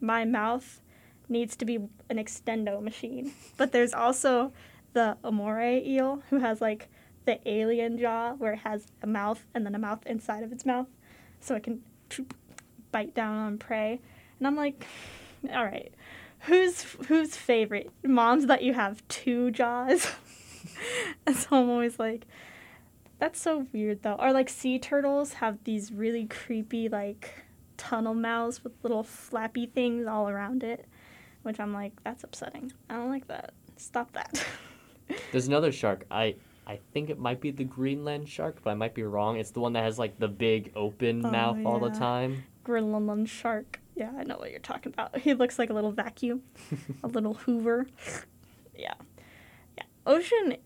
my 0.00 0.24
mouth 0.24 0.80
needs 1.28 1.56
to 1.56 1.64
be 1.64 1.76
an 1.76 2.16
extendo 2.18 2.80
machine. 2.82 3.32
But 3.56 3.72
there's 3.72 3.94
also 3.94 4.52
the 4.92 5.16
moray 5.30 5.84
eel 5.84 6.22
who 6.30 6.38
has 6.38 6.60
like 6.60 6.88
the 7.24 7.40
alien 7.48 7.98
jaw 7.98 8.34
where 8.34 8.52
it 8.52 8.58
has 8.60 8.86
a 9.02 9.06
mouth 9.06 9.44
and 9.54 9.64
then 9.64 9.74
a 9.74 9.78
mouth 9.78 10.04
inside 10.06 10.42
of 10.42 10.52
its 10.52 10.66
mouth 10.66 10.86
so 11.40 11.54
it 11.54 11.62
can 11.62 11.82
bite 12.92 13.14
down 13.14 13.36
on 13.36 13.58
prey. 13.58 14.00
And 14.38 14.46
I'm 14.46 14.56
like, 14.56 14.86
all 15.52 15.64
right, 15.64 15.92
who's 16.40 16.82
who's 17.08 17.36
favorite 17.36 17.90
moms 18.02 18.46
that 18.46 18.62
you 18.62 18.74
have 18.74 19.06
two 19.08 19.50
jaws? 19.50 20.10
and 21.26 21.36
so 21.36 21.48
I'm 21.52 21.70
always 21.70 21.98
like, 21.98 22.26
that's 23.18 23.40
so 23.40 23.66
weird 23.72 24.02
though. 24.02 24.16
Or 24.18 24.32
like 24.32 24.48
sea 24.48 24.78
turtles 24.78 25.34
have 25.34 25.62
these 25.64 25.92
really 25.92 26.26
creepy 26.26 26.88
like 26.88 27.44
tunnel 27.76 28.14
mouths 28.14 28.62
with 28.62 28.72
little 28.82 29.02
flappy 29.02 29.66
things 29.66 30.06
all 30.06 30.28
around 30.28 30.62
it, 30.62 30.86
which 31.42 31.60
I'm 31.60 31.72
like, 31.72 31.92
that's 32.04 32.24
upsetting. 32.24 32.72
I 32.88 32.94
don't 32.94 33.10
like 33.10 33.28
that. 33.28 33.52
Stop 33.76 34.12
that. 34.12 34.44
There's 35.32 35.48
another 35.48 35.72
shark. 35.72 36.06
I 36.10 36.36
I 36.66 36.80
think 36.92 37.10
it 37.10 37.18
might 37.18 37.40
be 37.40 37.50
the 37.50 37.64
Greenland 37.64 38.28
shark, 38.28 38.58
but 38.62 38.70
I 38.70 38.74
might 38.74 38.94
be 38.94 39.02
wrong. 39.02 39.36
It's 39.36 39.50
the 39.50 39.60
one 39.60 39.74
that 39.74 39.84
has 39.84 39.98
like 39.98 40.18
the 40.18 40.28
big 40.28 40.72
open 40.74 41.24
Oh, 41.24 41.30
mouth 41.30 41.58
all 41.66 41.78
the 41.78 41.90
time. 41.90 42.44
Greenland 42.64 43.28
shark. 43.28 43.80
Yeah, 43.94 44.10
I 44.18 44.24
know 44.24 44.36
what 44.38 44.50
you're 44.50 44.60
talking 44.60 44.92
about. 44.92 45.16
He 45.20 45.34
looks 45.34 45.58
like 45.58 45.70
a 45.70 45.74
little 45.74 45.92
vacuum, 45.92 46.42
a 47.02 47.06
little 47.08 47.34
Hoover. 47.34 47.86
Yeah, 48.76 48.94
yeah. 49.76 49.84
Ocean 50.06 50.56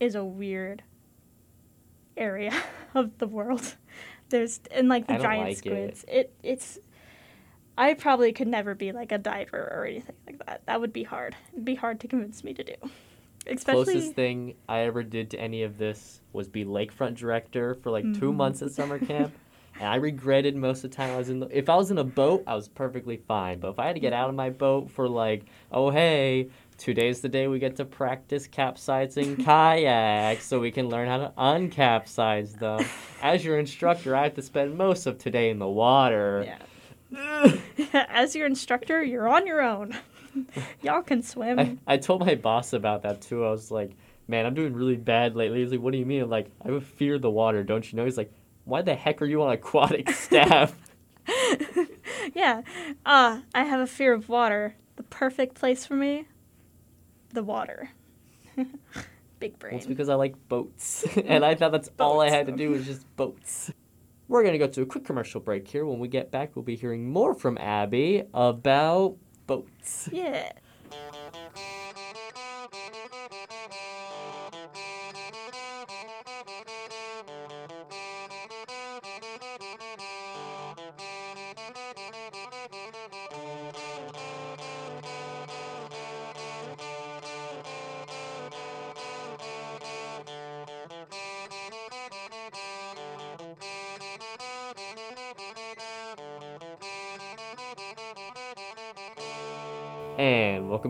is 0.00 0.14
a 0.14 0.24
weird 0.24 0.82
area 2.16 2.52
of 2.94 3.18
the 3.18 3.26
world. 3.26 3.76
There's 4.30 4.60
and 4.70 4.88
like 4.88 5.06
the 5.06 5.18
giant 5.18 5.44
like 5.48 5.52
it. 5.52 5.58
squids. 5.58 6.04
It. 6.08 6.34
it's. 6.42 6.78
I 7.76 7.94
probably 7.94 8.32
could 8.32 8.46
never 8.48 8.74
be 8.76 8.92
like 8.92 9.10
a 9.12 9.18
diver 9.18 9.58
or 9.76 9.84
anything 9.84 10.14
like 10.26 10.44
that. 10.46 10.62
That 10.66 10.80
would 10.80 10.92
be 10.92 11.02
hard. 11.02 11.36
It'd 11.52 11.64
be 11.64 11.74
hard 11.74 11.98
to 12.00 12.08
convince 12.08 12.42
me 12.44 12.54
to 12.54 12.62
do. 12.64 12.74
Especially 13.46 13.84
Closest 13.94 14.14
thing 14.14 14.54
I 14.68 14.80
ever 14.80 15.02
did 15.02 15.30
to 15.30 15.38
any 15.40 15.62
of 15.62 15.76
this 15.78 16.20
was 16.32 16.48
be 16.48 16.64
lakefront 16.64 17.14
director 17.16 17.74
for 17.74 17.90
like 17.90 18.04
two 18.18 18.32
Mhm. 18.32 18.36
months 18.36 18.62
at 18.62 18.70
summer 18.70 18.98
camp. 18.98 19.32
And 19.78 19.88
I 19.88 19.96
regretted 19.96 20.54
most 20.54 20.84
of 20.84 20.90
the 20.90 20.96
time 20.96 21.10
I 21.12 21.16
was 21.16 21.28
in 21.30 21.40
the. 21.40 21.48
If 21.56 21.68
I 21.68 21.74
was 21.74 21.90
in 21.90 21.98
a 21.98 22.04
boat, 22.04 22.44
I 22.46 22.54
was 22.54 22.68
perfectly 22.68 23.16
fine. 23.16 23.58
But 23.58 23.70
if 23.70 23.78
I 23.80 23.86
had 23.86 23.94
to 23.96 24.00
get 24.00 24.12
out 24.12 24.28
of 24.28 24.34
my 24.36 24.50
boat 24.50 24.88
for 24.90 25.08
like, 25.08 25.46
oh 25.72 25.90
hey, 25.90 26.48
today's 26.78 27.20
the 27.22 27.28
day 27.28 27.48
we 27.48 27.58
get 27.58 27.74
to 27.76 27.84
practice 27.84 28.46
capsizing 28.46 29.36
kayaks, 29.44 30.44
so 30.46 30.60
we 30.60 30.70
can 30.70 30.88
learn 30.88 31.08
how 31.08 31.18
to 31.18 31.32
uncapsize 31.36 32.58
them. 32.58 32.84
As 33.20 33.44
your 33.44 33.58
instructor, 33.58 34.14
I 34.14 34.22
have 34.24 34.34
to 34.34 34.42
spend 34.42 34.78
most 34.78 35.06
of 35.06 35.18
today 35.18 35.50
in 35.50 35.58
the 35.58 35.68
water. 35.68 36.46
Yeah. 37.12 37.56
As 38.08 38.34
your 38.36 38.46
instructor, 38.46 39.02
you're 39.02 39.28
on 39.28 39.46
your 39.46 39.60
own. 39.60 39.96
Y'all 40.82 41.02
can 41.02 41.22
swim. 41.22 41.58
I, 41.58 41.76
I 41.86 41.96
told 41.96 42.20
my 42.20 42.34
boss 42.34 42.72
about 42.72 43.02
that 43.02 43.20
too. 43.20 43.44
I 43.44 43.50
was 43.50 43.70
like, 43.70 43.92
man, 44.28 44.46
I'm 44.46 44.54
doing 44.54 44.72
really 44.72 44.96
bad 44.96 45.34
lately. 45.34 45.60
He's 45.60 45.70
like, 45.70 45.80
what 45.80 45.92
do 45.92 45.98
you 45.98 46.06
mean? 46.06 46.22
I'm 46.22 46.30
like, 46.30 46.50
I 46.62 46.68
have 46.68 46.76
a 46.76 46.80
fear 46.80 47.16
of 47.16 47.22
the 47.22 47.30
water, 47.30 47.62
don't 47.62 47.90
you 47.90 47.96
know? 47.96 48.04
He's 48.04 48.18
like, 48.18 48.32
why 48.64 48.82
the 48.82 48.94
heck 48.94 49.20
are 49.22 49.26
you 49.26 49.42
on 49.42 49.52
aquatic 49.52 50.10
staff? 50.10 50.76
yeah. 52.34 52.62
Uh, 53.04 53.40
I 53.54 53.64
have 53.64 53.80
a 53.80 53.86
fear 53.86 54.12
of 54.12 54.28
water. 54.28 54.76
The 54.96 55.02
perfect 55.02 55.54
place 55.54 55.84
for 55.84 55.94
me, 55.94 56.26
the 57.32 57.42
water. 57.42 57.90
Big 59.40 59.58
brain. 59.58 59.72
Well, 59.72 59.78
it's 59.78 59.86
because 59.86 60.08
I 60.08 60.14
like 60.14 60.36
boats. 60.48 61.04
and 61.24 61.44
I 61.44 61.56
thought 61.56 61.72
that's 61.72 61.90
all 61.98 62.20
I 62.20 62.30
had 62.30 62.46
to 62.46 62.52
do 62.52 62.70
was 62.70 62.86
just 62.86 63.04
boats. 63.16 63.72
We're 64.28 64.42
going 64.42 64.52
to 64.52 64.58
go 64.58 64.68
to 64.68 64.82
a 64.82 64.86
quick 64.86 65.04
commercial 65.04 65.40
break 65.40 65.66
here. 65.66 65.84
When 65.84 65.98
we 65.98 66.08
get 66.08 66.30
back, 66.30 66.54
we'll 66.54 66.62
be 66.62 66.76
hearing 66.76 67.10
more 67.10 67.34
from 67.34 67.58
Abby 67.58 68.22
about 68.32 69.16
boats. 69.46 70.08
Yeah. 70.12 70.52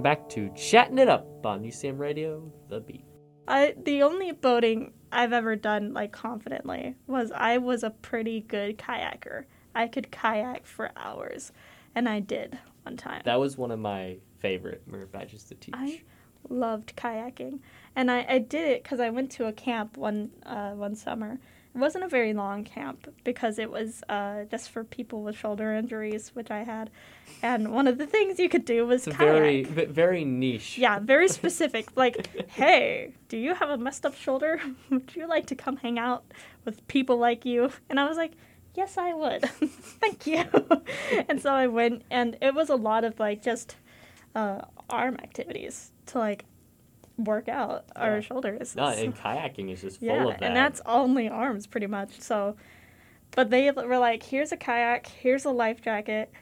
Back 0.05 0.29
to 0.29 0.51
Chatting 0.51 0.99
It 0.99 1.09
Up 1.09 1.47
on 1.47 1.63
UCM 1.63 1.99
Radio, 1.99 2.53
The 2.69 2.79
Beat. 2.79 3.07
I 3.49 3.75
the 3.85 4.03
only 4.03 4.33
boating 4.33 4.93
I've 5.11 5.33
ever 5.33 5.57
done 5.57 5.95
like 5.95 6.13
confidently 6.13 6.95
was 7.07 7.33
I 7.35 7.57
was 7.57 7.83
a 7.83 7.89
pretty 7.89 8.43
good 8.43 8.77
kayaker. 8.77 9.45
I 9.75 9.89
could 9.89 10.13
kayak 10.13 10.67
for 10.67 10.91
hours, 10.95 11.53
and 11.95 12.07
I 12.07 12.21
did 12.21 12.59
one 12.83 12.99
time. 12.99 13.23
That 13.25 13.41
was 13.41 13.57
one 13.57 13.71
of 13.71 13.79
my 13.79 14.19
favorite 14.41 14.83
merit 14.87 15.11
badges 15.11 15.45
to 15.45 15.55
teach. 15.55 15.75
I 15.75 16.03
loved 16.51 16.95
kayaking, 16.97 17.61
and 17.97 18.11
I, 18.11 18.27
I 18.29 18.39
did 18.41 18.69
it 18.69 18.83
because 18.83 19.01
I 19.01 19.09
went 19.09 19.31
to 19.33 19.47
a 19.47 19.55
camp 19.55 19.97
one 19.97 20.31
uh, 20.45 20.73
one 20.73 20.95
summer. 20.97 21.39
Wasn't 21.75 22.05
a 22.05 22.09
very 22.09 22.33
long 22.35 22.63
camp 22.63 23.13
because 23.25 23.59
it 23.59 23.69
was 23.71 24.05
uh, 24.09 24.45
just 24.51 24.71
for 24.71 24.85
people 24.85 25.23
with 25.25 25.37
shoulder 25.37 25.75
injuries, 25.75 26.31
which 26.35 26.51
I 26.51 26.63
had. 26.63 26.89
And 27.43 27.73
one 27.73 27.89
of 27.89 27.99
the 27.99 28.07
things 28.07 28.39
you 28.39 28.49
could 28.49 28.65
do 28.65 28.87
was 28.87 29.07
it's 29.09 29.17
kayak. 29.17 29.33
very, 29.33 29.63
v- 29.65 29.85
very 29.87 30.25
niche. 30.25 30.79
Yeah, 30.79 31.01
very 31.01 31.27
specific. 31.41 31.97
like, 31.97 32.29
hey, 32.51 33.13
do 33.29 33.37
you 33.37 33.55
have 33.55 33.71
a 33.71 33.77
messed 33.77 34.07
up 34.07 34.15
shoulder? 34.15 34.61
Would 34.91 35.17
you 35.17 35.27
like 35.27 35.47
to 35.47 35.57
come 35.57 35.77
hang 35.77 35.99
out 35.99 36.25
with 36.65 36.87
people 36.87 37.17
like 37.19 37.45
you? 37.45 37.71
And 37.91 37.99
I 37.99 38.09
was 38.09 38.17
like, 38.17 38.33
yes, 38.77 38.97
I 38.97 39.13
would. 39.13 39.43
Thank 40.01 40.27
you. 40.29 40.45
and 41.29 41.41
so 41.43 41.51
I 41.53 41.67
went, 41.67 42.03
and 42.11 42.37
it 42.41 42.55
was 42.55 42.71
a 42.71 42.77
lot 42.77 43.03
of 43.05 43.19
like 43.19 43.43
just 43.43 43.77
uh, 44.37 44.61
arm 44.91 45.17
activities 45.23 45.91
to 46.07 46.19
like 46.19 46.45
work 47.17 47.49
out 47.49 47.85
our 47.97 48.23
shoulders. 48.23 48.75
No, 48.77 48.87
and 48.89 49.15
kayaking 49.17 49.71
is 49.73 49.81
just 49.83 50.01
full 50.01 50.09
yeah, 50.09 50.25
of 50.25 50.29
that. 50.41 50.43
and 50.43 50.57
that's 50.57 50.81
only 50.87 51.29
arms 51.29 51.67
pretty 51.67 51.87
much. 51.87 52.21
So, 52.21 52.57
but 53.33 53.51
they 53.51 53.71
were 53.71 53.99
like, 53.99 54.23
here's 54.23 54.53
a 54.53 54.57
kayak, 54.57 55.07
here's 55.07 55.45
a 55.45 55.51
life 55.51 55.81
jacket, 55.83 56.33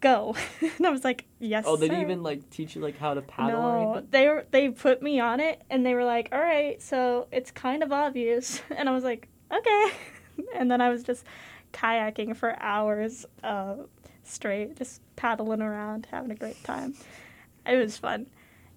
go. 0.00 0.34
and 0.60 0.86
I 0.86 0.90
was 0.90 1.04
like, 1.04 1.26
yes. 1.38 1.64
oh, 1.66 1.76
they 1.76 1.88
didn't 1.88 2.02
even 2.02 2.22
like 2.22 2.48
teach 2.50 2.74
you 2.74 2.82
like 2.82 2.98
how 2.98 3.14
to 3.14 3.22
paddle 3.22 3.60
or 3.60 3.78
No, 3.80 3.92
anything. 3.92 4.08
they 4.10 4.28
were, 4.28 4.46
they 4.50 4.68
put 4.70 5.02
me 5.02 5.20
on 5.20 5.40
it 5.40 5.62
and 5.70 5.84
they 5.84 5.94
were 5.94 6.04
like, 6.04 6.28
"All 6.32 6.40
right, 6.40 6.80
so 6.80 7.26
it's 7.32 7.50
kind 7.50 7.82
of 7.82 7.92
obvious," 7.92 8.62
and 8.70 8.88
I 8.88 8.92
was 8.92 9.04
like, 9.04 9.28
"Okay," 9.52 9.86
and 10.54 10.70
then 10.70 10.80
I 10.80 10.88
was 10.90 11.02
just 11.02 11.24
kayaking 11.72 12.36
for 12.36 12.56
hours 12.60 13.26
uh, 13.44 13.76
straight, 14.24 14.76
just 14.76 15.00
paddling 15.16 15.62
around, 15.62 16.06
having 16.10 16.30
a 16.30 16.34
great 16.34 16.62
time. 16.64 16.94
It 17.66 17.76
was 17.76 17.96
fun. 17.96 18.26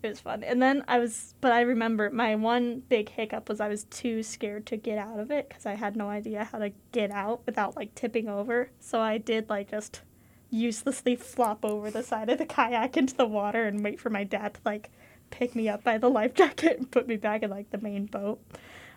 It 0.04 0.10
was 0.10 0.20
fun. 0.20 0.44
And 0.44 0.62
then 0.62 0.84
I 0.88 1.00
was, 1.00 1.34
but 1.40 1.54
I 1.54 1.62
remember 1.62 2.10
my 2.10 2.36
one 2.36 2.82
big 2.90 3.08
hiccup 3.08 3.48
was 3.48 3.62
I 3.62 3.70
was 3.70 3.86
too 3.86 4.22
scared 4.22 4.66
to 4.66 4.76
get 4.76 4.98
out 4.98 5.18
of 5.18 5.32
it 5.32 5.48
because 5.48 5.66
I 5.66 5.76
had 5.76 5.96
no 5.96 6.10
idea 6.10 6.44
how 6.44 6.60
to 6.60 6.72
get 6.92 7.10
out 7.10 7.42
without 7.46 7.78
like 7.78 7.96
tipping 7.96 8.28
over. 8.28 8.70
So 8.82 9.00
I 9.00 9.18
did 9.18 9.50
like 9.50 9.72
just 9.72 10.02
uselessly 10.50 11.16
flop 11.18 11.64
over 11.64 11.90
the 11.90 12.04
side 12.04 12.30
of 12.30 12.38
the 12.38 12.46
kayak 12.46 12.98
into 12.98 13.16
the 13.16 13.26
water 13.26 13.64
and 13.64 13.82
wait 13.82 13.98
for 13.98 14.10
my 14.10 14.26
dad 14.26 14.56
to 14.56 14.60
like 14.66 14.90
pick 15.30 15.56
me 15.56 15.70
up 15.70 15.86
by 15.86 15.98
the 15.98 16.10
life 16.10 16.34
jacket 16.36 16.78
and 16.78 16.92
put 16.92 17.08
me 17.08 17.16
back 17.16 17.42
in 17.42 17.50
like 17.50 17.70
the 17.70 17.78
main 17.78 18.06
boat. 18.06 18.42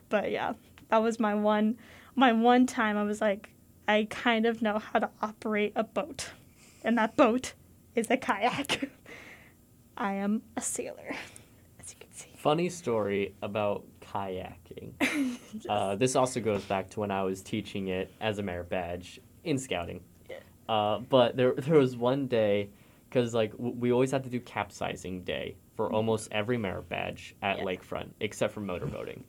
But 0.08 0.32
yeah, 0.32 0.54
that 0.88 1.02
was 1.02 1.20
my 1.20 1.36
one 1.36 1.78
my 2.16 2.32
one 2.32 2.66
time 2.66 2.96
I 2.96 3.04
was 3.04 3.20
like 3.20 3.50
I 3.86 4.08
kind 4.10 4.44
of 4.44 4.60
know 4.60 4.80
how 4.80 4.98
to 4.98 5.10
operate 5.22 5.72
a 5.76 5.84
boat. 5.84 6.30
And 6.82 6.98
that 6.98 7.14
boat 7.16 7.52
is 7.94 8.10
a 8.10 8.16
kayak. 8.16 8.90
I 9.96 10.14
am 10.14 10.42
a 10.56 10.60
sailor, 10.60 11.14
as 11.80 11.90
you 11.92 11.96
can 12.00 12.12
see. 12.12 12.28
Funny 12.36 12.68
story 12.68 13.34
about 13.42 13.84
kayaking. 14.00 14.92
uh, 15.68 15.96
this 15.96 16.16
also 16.16 16.40
goes 16.40 16.62
back 16.64 16.90
to 16.90 17.00
when 17.00 17.10
I 17.10 17.22
was 17.22 17.42
teaching 17.42 17.88
it 17.88 18.12
as 18.20 18.38
a 18.38 18.42
merit 18.42 18.68
badge 18.68 19.20
in 19.44 19.58
scouting. 19.58 20.00
Yeah. 20.28 20.36
Uh, 20.68 20.98
but 21.00 21.36
there, 21.36 21.52
there 21.58 21.78
was 21.78 21.96
one 21.96 22.26
day, 22.26 22.70
because 23.08 23.34
like 23.34 23.52
w- 23.52 23.74
we 23.76 23.92
always 23.92 24.10
had 24.10 24.24
to 24.24 24.30
do 24.30 24.40
capsizing 24.40 25.22
day 25.24 25.56
for 25.76 25.92
almost 25.92 26.28
every 26.32 26.56
merit 26.56 26.88
badge 26.88 27.34
at 27.42 27.58
Yeah. 27.58 27.64
lakefront, 27.64 28.08
except 28.20 28.52
for 28.54 28.60
motorboating. 28.60 29.22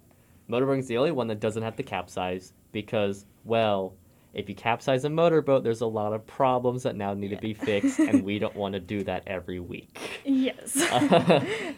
Motorboating's 0.50 0.88
the 0.88 0.98
only 0.98 1.12
one 1.12 1.28
that 1.28 1.40
doesn't 1.42 1.64
have 1.64 1.76
to 1.76 1.84
capsize 1.84 2.54
because, 2.72 3.26
well, 3.44 3.96
if 4.34 4.48
you 4.48 4.56
capsize 4.56 5.04
a 5.04 5.10
motorboat, 5.10 5.64
there's 5.64 5.82
a 5.82 5.86
lot 5.88 6.14
of 6.14 6.26
problems 6.26 6.84
that 6.84 6.96
now 6.96 7.14
need 7.14 7.30
to 7.30 7.38
be 7.38 7.54
fixed, 7.54 8.00
and 8.00 8.24
we 8.24 8.40
don't 8.40 8.56
want 8.56 8.74
to 8.74 8.80
do 8.80 9.04
that 9.04 9.24
every 9.28 9.60
week. 9.60 10.00
Yes. 10.28 10.78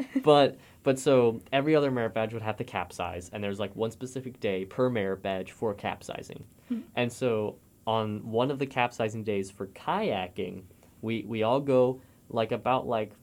but 0.24 0.58
but 0.82 0.98
so 0.98 1.42
every 1.54 1.76
other 1.76 1.92
merit 1.92 2.14
badge 2.14 2.34
would 2.34 2.42
have 2.42 2.58
to 2.58 2.64
capsize, 2.64 3.30
and 3.32 3.44
there's 3.44 3.60
like 3.60 3.76
one 3.76 3.92
specific 3.92 4.40
day 4.40 4.66
per 4.66 4.90
merit 4.90 5.22
badge 5.22 5.52
for 5.52 5.74
capsizing. 5.74 6.44
Hmm. 6.68 6.80
And 6.96 7.14
so 7.14 7.58
on 7.86 8.20
one 8.30 8.50
of 8.50 8.60
the 8.60 8.66
capsizing 8.66 9.24
days 9.24 9.52
for 9.52 9.68
kayaking, 9.68 10.64
we 11.02 11.24
we 11.28 11.44
all 11.44 11.60
go 11.60 12.02
like 12.30 12.52
about 12.52 12.88
like 12.88 13.14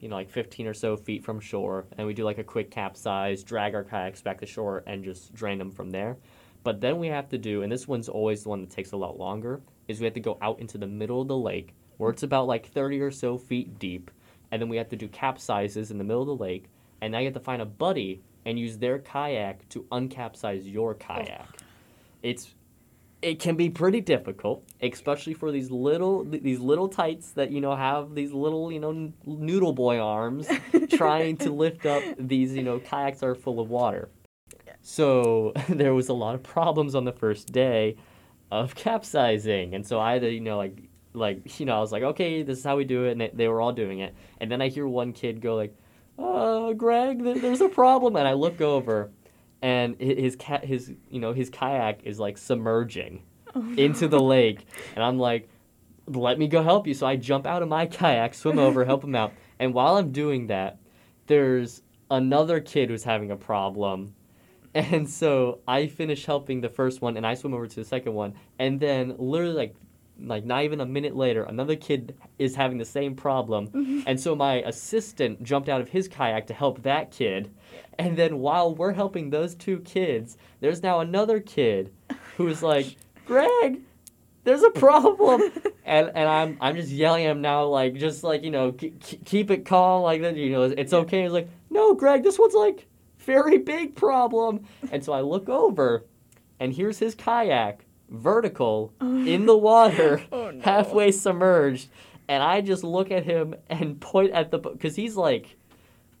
you 0.00 0.08
know 0.08 0.16
like 0.16 0.30
15 0.30 0.66
or 0.66 0.74
so 0.74 0.96
feet 0.96 1.24
from 1.24 1.38
shore, 1.38 1.86
and 1.96 2.06
we 2.06 2.12
do 2.12 2.24
like 2.24 2.38
a 2.38 2.44
quick 2.44 2.70
capsize, 2.70 3.44
drag 3.44 3.74
our 3.74 3.84
kayaks 3.84 4.20
back 4.20 4.40
to 4.40 4.46
shore, 4.46 4.82
and 4.86 5.04
just 5.04 5.32
drain 5.32 5.58
them 5.58 5.70
from 5.70 5.90
there. 5.90 6.16
But 6.64 6.80
then 6.80 6.98
we 6.98 7.08
have 7.08 7.28
to 7.30 7.38
do, 7.38 7.62
and 7.62 7.70
this 7.70 7.86
one's 7.86 8.08
always 8.08 8.42
the 8.42 8.48
one 8.48 8.60
that 8.62 8.70
takes 8.70 8.92
a 8.92 8.96
lot 8.96 9.18
longer, 9.18 9.60
is 9.86 10.00
we 10.00 10.04
have 10.04 10.14
to 10.14 10.20
go 10.20 10.38
out 10.40 10.60
into 10.60 10.78
the 10.78 10.86
middle 10.86 11.20
of 11.20 11.28
the 11.28 11.36
lake 11.36 11.74
where 11.98 12.10
it's 12.10 12.22
about 12.22 12.46
like 12.46 12.66
30 12.66 13.00
or 13.00 13.10
so 13.10 13.38
feet 13.38 13.78
deep, 13.78 14.10
and 14.52 14.60
then 14.60 14.68
we 14.68 14.76
have 14.76 14.90
to 14.90 14.96
do 14.96 15.08
capsizes 15.08 15.90
in 15.90 15.98
the 15.98 16.04
middle 16.04 16.22
of 16.22 16.28
the 16.28 16.36
lake, 16.36 16.66
and 17.00 17.10
now 17.10 17.18
you 17.18 17.24
have 17.24 17.34
to 17.34 17.40
find 17.40 17.60
a 17.60 17.66
buddy 17.66 18.22
and 18.44 18.58
use 18.58 18.78
their 18.78 18.98
kayak 18.98 19.68
to 19.70 19.84
uncapsize 19.90 20.70
your 20.70 20.94
kayak. 20.94 21.48
It's 22.22 22.54
it 23.22 23.38
can 23.38 23.56
be 23.56 23.70
pretty 23.70 24.00
difficult, 24.00 24.64
especially 24.82 25.32
for 25.32 25.50
these 25.50 25.70
little 25.70 26.24
these 26.24 26.60
little 26.60 26.88
tights 26.88 27.30
that 27.32 27.50
you 27.50 27.60
know 27.60 27.74
have 27.74 28.14
these 28.14 28.32
little 28.32 28.70
you 28.70 28.78
know 28.78 29.12
noodle 29.24 29.72
boy 29.72 29.98
arms 29.98 30.48
trying 30.90 31.36
to 31.38 31.50
lift 31.50 31.86
up 31.86 32.02
these 32.18 32.54
you 32.54 32.62
know 32.62 32.78
kayaks 32.78 33.20
that 33.20 33.26
are 33.26 33.34
full 33.34 33.58
of 33.58 33.70
water. 33.70 34.10
So 34.82 35.52
there 35.68 35.94
was 35.94 36.08
a 36.08 36.14
lot 36.14 36.34
of 36.34 36.42
problems 36.42 36.94
on 36.94 37.04
the 37.04 37.12
first 37.12 37.52
day 37.52 37.96
of 38.50 38.74
capsizing, 38.74 39.74
and 39.74 39.86
so 39.86 39.98
I 39.98 40.14
had 40.14 40.22
to 40.22 40.30
you 40.30 40.40
know 40.40 40.58
like 40.58 40.90
like 41.14 41.58
you 41.60 41.66
know 41.66 41.76
I 41.76 41.80
was 41.80 41.92
like 41.92 42.02
okay 42.02 42.42
this 42.42 42.58
is 42.58 42.64
how 42.64 42.76
we 42.76 42.84
do 42.84 43.04
it, 43.04 43.12
and 43.12 43.20
they, 43.20 43.30
they 43.32 43.48
were 43.48 43.60
all 43.60 43.72
doing 43.72 44.00
it, 44.00 44.14
and 44.38 44.50
then 44.50 44.60
I 44.62 44.68
hear 44.68 44.86
one 44.86 45.12
kid 45.12 45.40
go 45.40 45.56
like, 45.56 45.74
"Uh, 46.18 46.72
Greg, 46.72 47.22
there, 47.22 47.38
there's 47.38 47.60
a 47.60 47.68
problem," 47.68 48.16
and 48.16 48.26
I 48.26 48.32
look 48.32 48.60
over, 48.60 49.10
and 49.60 50.00
his 50.00 50.36
cat 50.36 50.64
his 50.64 50.92
you 51.10 51.20
know 51.20 51.32
his 51.32 51.50
kayak 51.50 52.00
is 52.04 52.18
like 52.18 52.38
submerging 52.38 53.22
into 53.76 54.08
the 54.08 54.20
lake, 54.20 54.66
and 54.94 55.04
I'm 55.04 55.18
like, 55.18 55.48
"Let 56.06 56.38
me 56.38 56.48
go 56.48 56.62
help 56.62 56.86
you." 56.86 56.94
So 56.94 57.06
I 57.06 57.16
jump 57.16 57.46
out 57.46 57.62
of 57.62 57.68
my 57.68 57.86
kayak, 57.86 58.34
swim 58.34 58.58
over, 58.58 58.84
help 58.86 59.04
him 59.04 59.14
out, 59.14 59.32
and 59.58 59.74
while 59.74 59.96
I'm 59.96 60.12
doing 60.12 60.48
that, 60.48 60.78
there's 61.26 61.82
another 62.10 62.60
kid 62.60 62.90
who's 62.90 63.04
having 63.04 63.30
a 63.30 63.36
problem. 63.36 64.14
And 64.74 65.08
so 65.08 65.60
I 65.68 65.86
finish 65.86 66.24
helping 66.24 66.62
the 66.62 66.68
first 66.68 67.02
one 67.02 67.16
and 67.16 67.26
I 67.26 67.34
swim 67.34 67.52
over 67.52 67.66
to 67.66 67.76
the 67.76 67.84
second 67.84 68.14
one. 68.14 68.34
And 68.58 68.80
then 68.80 69.14
literally 69.18 69.54
like 69.54 69.74
like 70.20 70.44
not 70.44 70.62
even 70.62 70.80
a 70.80 70.86
minute 70.86 71.16
later 71.16 71.44
another 71.44 71.76
kid 71.76 72.16
is 72.38 72.54
having 72.54 72.78
the 72.78 72.84
same 72.84 73.14
problem. 73.14 73.68
Mm-hmm. 73.68 74.00
And 74.06 74.20
so 74.20 74.34
my 74.34 74.56
assistant 74.62 75.42
jumped 75.42 75.68
out 75.68 75.80
of 75.80 75.88
his 75.88 76.08
kayak 76.08 76.46
to 76.48 76.54
help 76.54 76.82
that 76.82 77.10
kid. 77.10 77.50
And 77.98 78.16
then 78.16 78.38
while 78.38 78.74
we're 78.74 78.92
helping 78.92 79.30
those 79.30 79.54
two 79.54 79.80
kids 79.80 80.36
there's 80.60 80.82
now 80.82 81.00
another 81.00 81.40
kid 81.40 81.92
who's 82.36 82.62
like 82.62 82.96
Greg 83.26 83.80
there's 84.44 84.62
a 84.62 84.70
problem. 84.70 85.42
And 85.84 86.12
and 86.14 86.28
I'm 86.28 86.56
I'm 86.60 86.76
just 86.76 86.90
yelling 86.90 87.26
at 87.26 87.32
him 87.32 87.40
now 87.40 87.64
like 87.64 87.96
just 87.96 88.22
like 88.22 88.44
you 88.44 88.52
know 88.52 88.70
keep, 88.70 89.02
keep 89.24 89.50
it 89.50 89.66
calm 89.66 90.02
like 90.02 90.22
that 90.22 90.36
you 90.36 90.50
know 90.50 90.62
it's 90.62 90.92
okay. 90.92 91.24
He's 91.24 91.32
like 91.32 91.48
no 91.70 91.94
Greg 91.94 92.22
this 92.22 92.38
one's 92.38 92.54
like 92.54 92.86
very 93.18 93.58
big 93.58 93.96
problem. 93.96 94.64
And 94.92 95.04
so 95.04 95.12
I 95.12 95.22
look 95.22 95.48
over 95.48 96.04
and 96.60 96.72
here's 96.72 96.98
his 96.98 97.16
kayak 97.16 97.84
vertical 98.12 98.92
oh. 99.00 99.24
in 99.24 99.46
the 99.46 99.56
water 99.56 100.22
Oh, 100.32 100.50
no. 100.50 100.60
halfway 100.62 101.10
submerged 101.10 101.88
and 102.28 102.42
I 102.42 102.60
just 102.60 102.84
look 102.84 103.10
at 103.10 103.24
him 103.24 103.54
and 103.68 104.00
point 104.00 104.32
at 104.32 104.50
the 104.50 104.58
because 104.58 104.96
he's 104.96 105.16
like 105.16 105.56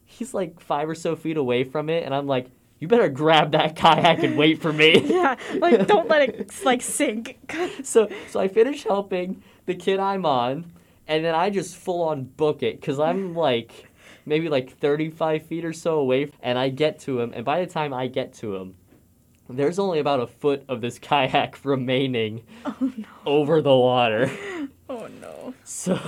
he's 0.04 0.34
like 0.34 0.60
five 0.60 0.88
or 0.88 0.94
so 0.94 1.14
feet 1.16 1.36
away 1.36 1.64
from 1.64 1.88
it 1.88 2.04
and 2.04 2.14
I'm 2.14 2.26
like 2.26 2.50
you 2.82 2.88
better 2.88 3.08
grab 3.08 3.52
that 3.52 3.76
kayak 3.76 4.24
and 4.24 4.36
wait 4.36 4.60
for 4.60 4.72
me 4.72 5.00
yeah, 5.04 5.36
like 5.58 5.86
don't 5.86 6.08
let 6.08 6.28
it 6.28 6.52
like 6.64 6.82
sink. 6.82 7.38
so 7.84 8.08
so 8.28 8.40
I 8.40 8.48
finish 8.48 8.82
helping 8.82 9.40
the 9.66 9.74
kid 9.76 10.00
I'm 10.00 10.26
on, 10.26 10.72
and 11.06 11.24
then 11.24 11.32
I 11.32 11.50
just 11.50 11.76
full 11.76 12.02
on 12.02 12.24
book 12.24 12.64
it 12.64 12.80
because 12.80 12.98
I'm 12.98 13.36
like 13.36 13.88
maybe 14.26 14.48
like 14.48 14.76
35 14.78 15.46
feet 15.46 15.64
or 15.64 15.72
so 15.72 16.00
away, 16.00 16.32
and 16.42 16.58
I 16.58 16.70
get 16.70 16.98
to 17.00 17.20
him, 17.20 17.32
and 17.36 17.44
by 17.44 17.64
the 17.64 17.72
time 17.72 17.94
I 17.94 18.08
get 18.08 18.32
to 18.34 18.56
him, 18.56 18.74
there's 19.56 19.78
only 19.78 19.98
about 19.98 20.20
a 20.20 20.26
foot 20.26 20.64
of 20.68 20.80
this 20.80 20.98
kayak 20.98 21.58
remaining 21.64 22.42
Oh 22.64 22.76
no. 22.80 23.04
over 23.26 23.62
the 23.62 23.76
water. 23.76 24.30
Oh 24.88 25.08
no. 25.22 25.54
So, 25.64 25.98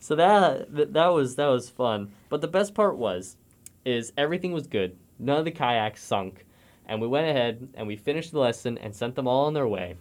so 0.00 0.16
that 0.16 0.74
that 0.74 0.92
that 0.94 1.06
was 1.08 1.36
that 1.36 1.46
was 1.46 1.70
fun. 1.70 2.10
But 2.28 2.40
the 2.40 2.48
best 2.48 2.74
part 2.74 2.96
was, 2.96 3.36
is 3.84 4.12
everything 4.16 4.52
was 4.52 4.66
good. 4.66 4.96
None 5.20 5.38
of 5.38 5.44
the 5.44 5.52
kayaks 5.52 6.02
sunk, 6.02 6.44
and 6.86 7.00
we 7.00 7.06
went 7.06 7.28
ahead 7.28 7.68
and 7.74 7.86
we 7.86 7.94
finished 7.94 8.32
the 8.32 8.40
lesson 8.40 8.78
and 8.78 8.92
sent 8.94 9.14
them 9.14 9.28
all 9.28 9.44
on 9.46 9.54
their 9.54 9.68
way. 9.68 9.94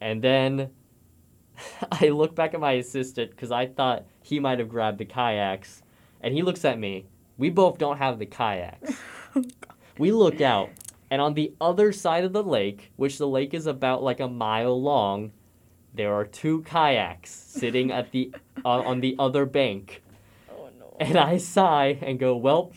And 0.00 0.22
then, 0.22 0.70
I 1.92 2.08
look 2.08 2.34
back 2.34 2.54
at 2.54 2.60
my 2.60 2.72
assistant 2.72 3.30
because 3.32 3.52
I 3.52 3.66
thought 3.66 4.06
he 4.22 4.40
might 4.40 4.58
have 4.58 4.70
grabbed 4.70 4.96
the 4.98 5.04
kayaks, 5.04 5.82
and 6.22 6.32
he 6.32 6.40
looks 6.40 6.64
at 6.64 6.78
me. 6.78 7.04
We 7.36 7.50
both 7.50 7.76
don't 7.76 7.98
have 7.98 8.18
the 8.18 8.26
kayaks. 8.26 8.96
Oh, 9.36 9.44
we 9.98 10.12
look 10.12 10.40
out, 10.40 10.70
and 11.12 11.20
on 11.20 11.34
the 11.34 11.52
other 11.60 11.92
side 11.92 12.24
of 12.24 12.32
the 12.32 12.42
lake, 12.42 12.90
which 12.96 13.18
the 13.18 13.28
lake 13.28 13.52
is 13.52 13.66
about 13.66 14.02
like 14.02 14.18
a 14.20 14.28
mile 14.28 14.80
long, 14.80 15.30
there 15.92 16.14
are 16.14 16.24
two 16.24 16.62
kayaks 16.62 17.30
sitting 17.30 17.92
at 17.92 18.10
the 18.12 18.32
uh, 18.64 18.80
on 18.80 19.00
the 19.00 19.14
other 19.18 19.44
bank. 19.44 20.02
Oh 20.50 20.70
no. 20.78 20.96
And 20.98 21.18
I 21.18 21.36
sigh 21.36 21.98
and 22.00 22.18
go, 22.18 22.34
"Well, 22.34 22.72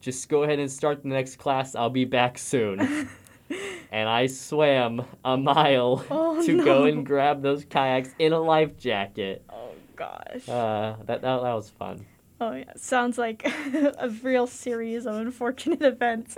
just 0.00 0.28
go 0.28 0.44
ahead 0.44 0.60
and 0.60 0.70
start 0.70 1.02
the 1.02 1.08
next 1.08 1.40
class. 1.40 1.74
I'll 1.74 1.90
be 1.90 2.04
back 2.04 2.38
soon." 2.38 3.08
and 3.90 4.08
I 4.08 4.28
swam 4.28 5.04
a 5.24 5.36
mile 5.36 6.06
Oh, 6.08 6.40
to 6.46 6.64
go 6.64 6.84
and 6.84 7.04
grab 7.04 7.42
those 7.42 7.64
kayaks 7.64 8.14
in 8.20 8.32
a 8.32 8.38
life 8.38 8.78
jacket. 8.78 9.42
Oh 9.50 9.72
gosh. 9.96 10.48
Uh, 10.48 10.94
that, 11.04 11.22
that 11.22 11.42
that 11.42 11.54
was 11.54 11.68
fun. 11.68 12.06
Oh 12.40 12.52
yeah, 12.52 12.72
sounds 12.76 13.18
like 13.18 13.44
a 13.74 14.08
real 14.22 14.46
series 14.46 15.06
of 15.06 15.14
unfortunate 15.16 15.82
events. 15.94 16.36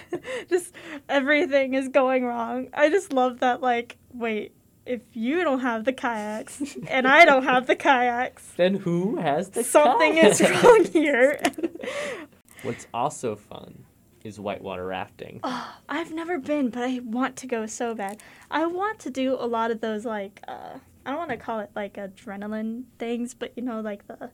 just 0.48 0.74
everything 1.08 1.74
is 1.74 1.88
going 1.88 2.24
wrong. 2.24 2.68
I 2.72 2.88
just 2.88 3.12
love 3.12 3.40
that 3.40 3.60
like 3.60 3.98
wait, 4.14 4.52
if 4.86 5.02
you 5.12 5.44
don't 5.44 5.60
have 5.60 5.84
the 5.84 5.92
kayaks 5.92 6.62
and 6.88 7.06
I 7.06 7.24
don't 7.24 7.44
have 7.44 7.66
the 7.66 7.76
kayaks, 7.76 8.52
Then 8.56 8.74
who 8.76 9.16
has 9.16 9.50
the 9.50 9.62
something 9.62 10.16
is 10.16 10.40
wrong 10.40 10.84
here. 10.92 11.40
What's 12.62 12.86
also 12.94 13.36
fun 13.36 13.84
is 14.24 14.38
whitewater 14.38 14.86
rafting. 14.86 15.40
oh, 15.42 15.76
I've 15.88 16.12
never 16.12 16.38
been, 16.38 16.70
but 16.70 16.84
I 16.84 17.00
want 17.00 17.36
to 17.38 17.46
go 17.46 17.66
so 17.66 17.92
bad. 17.94 18.20
I 18.50 18.66
want 18.66 19.00
to 19.00 19.10
do 19.10 19.34
a 19.34 19.46
lot 19.46 19.70
of 19.70 19.80
those 19.80 20.04
like 20.06 20.40
uh 20.48 20.78
I 21.04 21.10
don't 21.10 21.18
want 21.18 21.30
to 21.30 21.36
call 21.36 21.58
it 21.60 21.70
like 21.74 21.94
adrenaline 21.94 22.84
things, 22.98 23.34
but 23.34 23.52
you 23.56 23.62
know 23.62 23.80
like 23.80 24.06
the 24.06 24.30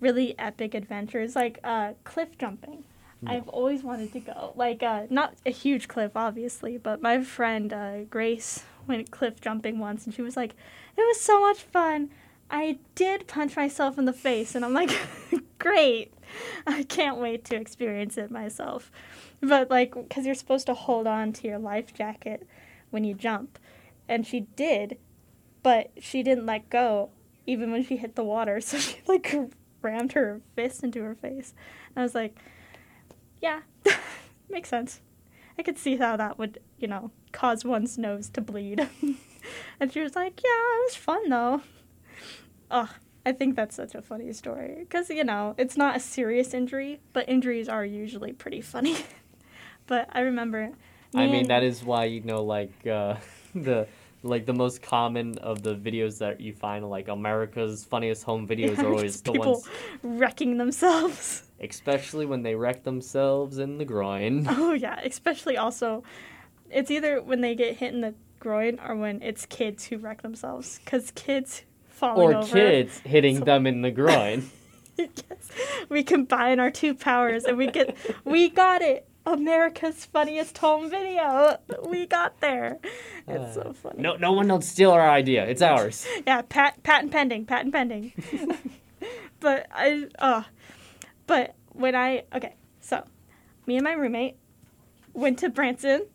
really 0.00 0.36
epic 0.38 0.74
adventures 0.74 1.36
like 1.36 1.58
uh 1.62 1.92
cliff 2.04 2.36
jumping. 2.38 2.84
I've 3.26 3.48
always 3.48 3.82
wanted 3.82 4.12
to 4.14 4.20
go. 4.20 4.52
Like 4.56 4.82
uh 4.82 5.06
not 5.10 5.34
a 5.44 5.50
huge 5.50 5.88
cliff 5.88 6.12
obviously, 6.16 6.78
but 6.78 7.02
my 7.02 7.22
friend 7.22 7.72
uh 7.72 8.04
Grace 8.04 8.64
went 8.86 9.10
cliff 9.10 9.40
jumping 9.40 9.78
once 9.78 10.06
and 10.06 10.14
she 10.14 10.22
was 10.22 10.36
like, 10.36 10.54
"It 10.96 11.02
was 11.02 11.20
so 11.20 11.40
much 11.40 11.58
fun." 11.62 12.10
I 12.50 12.78
did 12.94 13.28
punch 13.28 13.56
myself 13.56 13.98
in 13.98 14.06
the 14.06 14.12
face 14.12 14.54
and 14.54 14.64
I'm 14.64 14.72
like, 14.72 14.90
"Great. 15.58 16.14
I 16.66 16.82
can't 16.84 17.18
wait 17.18 17.44
to 17.46 17.56
experience 17.56 18.16
it 18.16 18.30
myself." 18.30 18.90
But 19.42 19.70
like 19.70 19.92
cuz 20.08 20.24
you're 20.24 20.34
supposed 20.34 20.66
to 20.66 20.74
hold 20.74 21.06
on 21.06 21.32
to 21.34 21.46
your 21.46 21.58
life 21.58 21.92
jacket 21.92 22.46
when 22.90 23.04
you 23.04 23.14
jump. 23.14 23.58
And 24.08 24.26
she 24.26 24.40
did, 24.40 24.98
but 25.62 25.90
she 26.00 26.22
didn't 26.22 26.46
let 26.46 26.70
go 26.70 27.10
even 27.46 27.70
when 27.70 27.84
she 27.84 27.96
hit 27.96 28.16
the 28.16 28.24
water. 28.24 28.60
So 28.70 28.78
she 28.78 28.96
like 29.06 29.36
rammed 29.82 30.12
her 30.12 30.40
fist 30.54 30.82
into 30.82 31.02
her 31.02 31.14
face. 31.14 31.54
And 31.88 31.98
I 31.98 32.02
was 32.02 32.14
like, 32.14 32.36
yeah, 33.40 33.60
makes 34.50 34.68
sense. 34.68 35.00
I 35.58 35.62
could 35.62 35.78
see 35.78 35.96
how 35.96 36.16
that 36.16 36.38
would, 36.38 36.60
you 36.78 36.88
know, 36.88 37.10
cause 37.32 37.64
one's 37.64 37.98
nose 37.98 38.28
to 38.30 38.40
bleed. 38.40 38.88
and 39.80 39.92
she 39.92 40.00
was 40.00 40.16
like, 40.16 40.40
yeah, 40.42 40.50
it 40.50 40.84
was 40.84 40.96
fun 40.96 41.28
though. 41.28 41.62
Oh, 42.70 42.90
I 43.26 43.32
think 43.32 43.56
that's 43.56 43.76
such 43.76 43.94
a 43.94 44.02
funny 44.02 44.32
story. 44.32 44.76
Because, 44.78 45.10
you 45.10 45.24
know, 45.24 45.54
it's 45.58 45.76
not 45.76 45.96
a 45.96 46.00
serious 46.00 46.54
injury, 46.54 47.00
but 47.12 47.28
injuries 47.28 47.68
are 47.68 47.84
usually 47.84 48.32
pretty 48.32 48.60
funny. 48.60 48.96
but 49.86 50.08
I 50.12 50.20
remember. 50.20 50.72
I 51.14 51.26
mean, 51.26 51.48
that 51.48 51.64
is 51.64 51.82
why 51.82 52.04
you 52.04 52.20
know, 52.20 52.42
like 52.44 52.86
uh, 52.86 53.16
the 53.54 53.88
like 54.22 54.44
the 54.46 54.52
most 54.52 54.82
common 54.82 55.38
of 55.38 55.62
the 55.62 55.74
videos 55.74 56.18
that 56.18 56.40
you 56.40 56.52
find, 56.52 56.88
like 56.88 57.08
America's 57.08 57.84
funniest 57.84 58.22
home 58.24 58.46
videos, 58.46 58.76
Yeah, 58.76 58.84
are 58.84 58.88
always 58.94 59.20
the 59.22 59.32
people 59.32 59.52
ones, 59.52 59.68
wrecking 60.02 60.58
themselves. 60.58 61.44
especially 61.60 62.26
when 62.26 62.42
they 62.42 62.54
wreck 62.54 62.84
themselves 62.84 63.58
in 63.58 63.78
the 63.78 63.84
groin. 63.84 64.46
Oh 64.50 64.72
yeah, 64.72 65.00
especially 65.04 65.56
also, 65.56 66.02
it's 66.70 66.90
either 66.90 67.20
when 67.22 67.40
they 67.40 67.54
get 67.54 67.76
hit 67.76 67.94
in 67.94 68.00
the 68.02 68.14
groin 68.40 68.78
or 68.86 68.94
when 68.96 69.22
it's 69.22 69.46
kids 69.46 69.84
who 69.86 69.98
wreck 69.98 70.22
themselves. 70.22 70.80
Cause 70.86 71.12
kids 71.14 71.62
falling 71.88 72.34
or 72.34 72.38
over. 72.38 72.52
kids 72.56 72.98
hitting 73.00 73.38
So- 73.38 73.44
them 73.44 73.66
in 73.66 73.82
the 73.82 73.90
groin. 74.00 74.50
yes, 74.96 75.14
we 75.88 76.02
combine 76.02 76.60
our 76.60 76.70
two 76.70 76.94
powers 76.94 77.44
and 77.44 77.56
we 77.56 77.66
get 77.68 77.96
we 78.24 78.50
got 78.50 78.82
it. 78.82 79.06
America's 79.26 80.04
funniest 80.06 80.58
home 80.58 80.90
video. 80.90 81.58
We 81.86 82.06
got 82.06 82.40
there. 82.40 82.78
It's 83.28 83.56
Uh, 83.56 83.62
so 83.64 83.72
funny. 83.72 84.00
no, 84.02 84.16
no 84.16 84.32
one 84.32 84.48
will 84.48 84.60
steal 84.60 84.90
our 84.90 85.08
idea. 85.10 85.44
It's 85.46 85.62
ours. 85.62 86.06
Yeah, 86.26 86.42
pat, 86.42 86.82
patent 86.82 87.12
pending, 87.12 87.46
patent 87.46 87.72
pending. 87.72 88.12
but 89.40 89.66
I, 89.74 90.06
uh, 90.18 90.42
but 91.26 91.54
when 91.72 91.94
I, 91.94 92.24
okay, 92.34 92.54
so 92.80 93.04
me 93.66 93.76
and 93.76 93.84
my 93.84 93.92
roommate 93.92 94.36
went 95.14 95.38
to 95.40 95.48
Branson. 95.50 96.06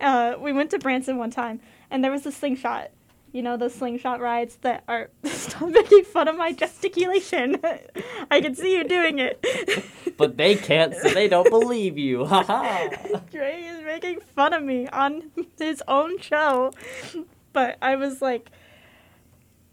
uh, 0.00 0.34
we 0.38 0.52
went 0.52 0.70
to 0.70 0.78
Branson 0.78 1.16
one 1.18 1.30
time, 1.30 1.60
and 1.90 2.04
there 2.04 2.10
was 2.12 2.26
a 2.26 2.32
slingshot. 2.32 2.90
You 3.36 3.42
know 3.42 3.58
those 3.58 3.74
slingshot 3.74 4.22
rides 4.22 4.56
that 4.62 4.82
are. 4.88 5.10
Stop 5.24 5.68
making 5.68 6.04
fun 6.04 6.26
of 6.26 6.38
my 6.38 6.52
gesticulation. 6.52 7.60
I 8.30 8.40
can 8.40 8.54
see 8.54 8.74
you 8.74 8.84
doing 8.84 9.18
it. 9.18 9.44
But 10.16 10.38
they 10.38 10.54
can't, 10.54 10.94
so 10.94 11.10
they 11.10 11.28
don't 11.28 11.50
believe 11.50 11.98
you. 11.98 12.24
Ha 12.24 12.42
ha. 12.42 12.88
Dre 13.30 13.60
is 13.60 13.84
making 13.84 14.20
fun 14.20 14.54
of 14.54 14.62
me 14.62 14.88
on 14.88 15.30
his 15.58 15.82
own 15.86 16.18
show. 16.18 16.72
But 17.52 17.76
I 17.82 17.96
was 17.96 18.22
like, 18.22 18.50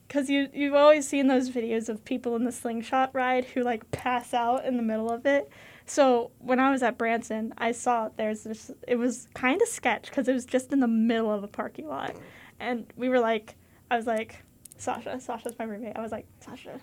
because 0.05 0.29
you, 0.29 0.49
you've 0.53 0.73
always 0.73 1.07
seen 1.07 1.27
those 1.27 1.49
videos 1.49 1.87
of 1.87 2.03
people 2.03 2.35
in 2.35 2.43
the 2.43 2.51
slingshot 2.51 3.11
ride 3.13 3.45
who 3.45 3.63
like 3.63 3.89
pass 3.91 4.33
out 4.33 4.65
in 4.65 4.75
the 4.75 4.83
middle 4.83 5.09
of 5.09 5.25
it. 5.25 5.49
So 5.85 6.31
when 6.39 6.59
I 6.59 6.69
was 6.71 6.83
at 6.83 6.97
Branson, 6.97 7.53
I 7.57 7.71
saw 7.71 8.09
there's 8.17 8.43
this, 8.43 8.69
it 8.85 8.97
was 8.97 9.29
kind 9.33 9.61
of 9.61 9.69
sketch 9.69 10.09
because 10.09 10.27
it 10.27 10.33
was 10.33 10.45
just 10.45 10.73
in 10.73 10.81
the 10.81 10.89
middle 10.89 11.31
of 11.31 11.45
a 11.45 11.47
parking 11.47 11.87
lot. 11.87 12.17
And 12.59 12.85
we 12.95 13.09
were 13.09 13.19
like, 13.19 13.55
I 13.91 13.97
was 13.97 14.05
like, 14.07 14.43
Sasha, 14.77 15.19
Sasha's 15.19 15.53
my 15.59 15.65
roommate. 15.65 15.95
I 15.97 16.01
was 16.01 16.11
like, 16.11 16.25
Sasha, 16.39 16.79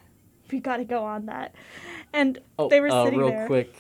we 0.51 0.61
got 0.61 0.79
to 0.79 0.85
go 0.85 1.05
on 1.05 1.27
that. 1.27 1.55
And 2.13 2.39
Oh, 2.59 2.69
they 2.69 2.81
were 2.81 2.89
uh, 2.91 3.05
sitting 3.05 3.19
real 3.21 3.29
there. 3.31 3.47
quick 3.47 3.75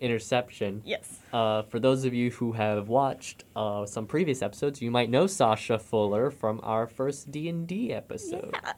interception. 0.00 0.82
Yes. 0.84 1.18
Uh, 1.32 1.62
for 1.62 1.78
those 1.78 2.04
of 2.04 2.12
you 2.14 2.30
who 2.30 2.52
have 2.52 2.88
watched 2.88 3.44
uh, 3.56 3.86
some 3.86 4.06
previous 4.06 4.42
episodes, 4.42 4.82
you 4.82 4.90
might 4.90 5.08
know 5.10 5.26
Sasha 5.26 5.78
Fuller 5.78 6.30
from 6.30 6.60
our 6.62 6.86
first 6.86 7.30
D 7.30 7.48
and 7.48 7.66
D 7.66 7.92
episode. 7.92 8.50
Yeah. 8.52 8.72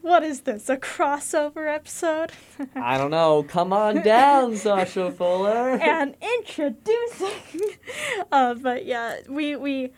What 0.00 0.22
is 0.22 0.40
this? 0.42 0.68
A 0.68 0.76
crossover 0.76 1.72
episode? 1.72 2.30
I 2.76 2.98
don't 2.98 3.10
know. 3.10 3.42
Come 3.44 3.72
on 3.72 4.02
down, 4.02 4.54
Sasha 4.56 5.10
Fuller. 5.18 5.78
and 5.80 6.14
introducing. 6.38 7.70
uh, 8.32 8.54
but 8.54 8.84
yeah, 8.84 9.20
we 9.28 9.56
we, 9.56 9.92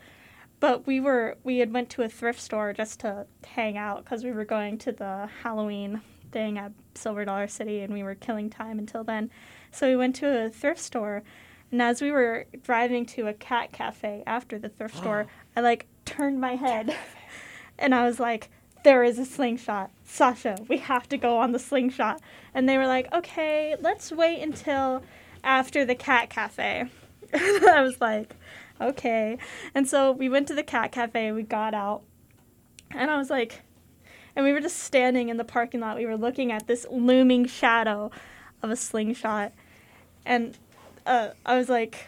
but 0.59 0.87
we 0.87 0.99
were 0.99 1.37
we 1.43 1.59
had 1.59 1.73
went 1.73 1.89
to 1.91 2.03
a 2.03 2.09
thrift 2.09 2.41
store 2.41 2.73
just 2.73 2.99
to 3.01 3.25
hang 3.45 3.77
out 3.77 4.03
because 4.03 4.23
we 4.23 4.31
were 4.31 4.45
going 4.45 4.77
to 4.79 4.91
the 4.91 5.29
Halloween 5.43 6.01
thing 6.31 6.57
at 6.57 6.71
Silver 6.95 7.25
Dollar 7.25 7.47
City 7.47 7.81
and 7.81 7.93
we 7.93 8.03
were 8.03 8.15
killing 8.15 8.49
time 8.49 8.79
until 8.79 9.03
then. 9.03 9.29
So 9.71 9.87
we 9.87 9.95
went 9.95 10.15
to 10.17 10.45
a 10.45 10.49
thrift 10.49 10.79
store, 10.79 11.23
and 11.71 11.81
as 11.81 12.01
we 12.01 12.11
were 12.11 12.45
driving 12.63 13.05
to 13.07 13.27
a 13.27 13.33
cat 13.33 13.71
cafe 13.71 14.23
after 14.25 14.57
the 14.57 14.69
thrift 14.69 14.97
store, 14.97 15.27
I 15.55 15.61
like 15.61 15.87
turned 16.05 16.41
my 16.41 16.55
head, 16.65 16.95
and 17.77 17.93
I 17.93 18.05
was 18.05 18.19
like. 18.19 18.49
There 18.83 19.03
is 19.03 19.19
a 19.19 19.25
slingshot. 19.25 19.89
Sasha, 20.05 20.55
we 20.69 20.77
have 20.77 21.09
to 21.09 21.17
go 21.17 21.39
on 21.39 21.51
the 21.51 21.59
slingshot. 21.59 22.21
And 22.53 22.69
they 22.69 22.77
were 22.77 22.87
like, 22.87 23.11
okay, 23.11 23.75
let's 23.81 24.13
wait 24.13 24.41
until 24.41 25.03
after 25.43 25.83
the 25.83 25.95
cat 25.95 26.29
cafe. 26.29 26.85
I 27.33 27.81
was 27.81 27.99
like, 27.99 28.35
okay. 28.79 29.37
And 29.73 29.87
so 29.87 30.11
we 30.11 30.29
went 30.29 30.47
to 30.47 30.55
the 30.55 30.63
cat 30.63 30.91
cafe, 30.91 31.31
we 31.31 31.43
got 31.43 31.73
out, 31.73 32.03
and 32.91 33.09
I 33.11 33.17
was 33.17 33.29
like, 33.29 33.61
and 34.35 34.45
we 34.45 34.53
were 34.53 34.61
just 34.61 34.77
standing 34.77 35.29
in 35.29 35.37
the 35.37 35.43
parking 35.43 35.79
lot. 35.79 35.97
We 35.97 36.05
were 36.05 36.15
looking 36.15 36.51
at 36.51 36.67
this 36.67 36.85
looming 36.91 37.47
shadow 37.47 38.11
of 38.61 38.69
a 38.69 38.75
slingshot. 38.75 39.51
And 40.27 40.55
uh, 41.07 41.29
I 41.43 41.57
was 41.57 41.69
like, 41.69 42.07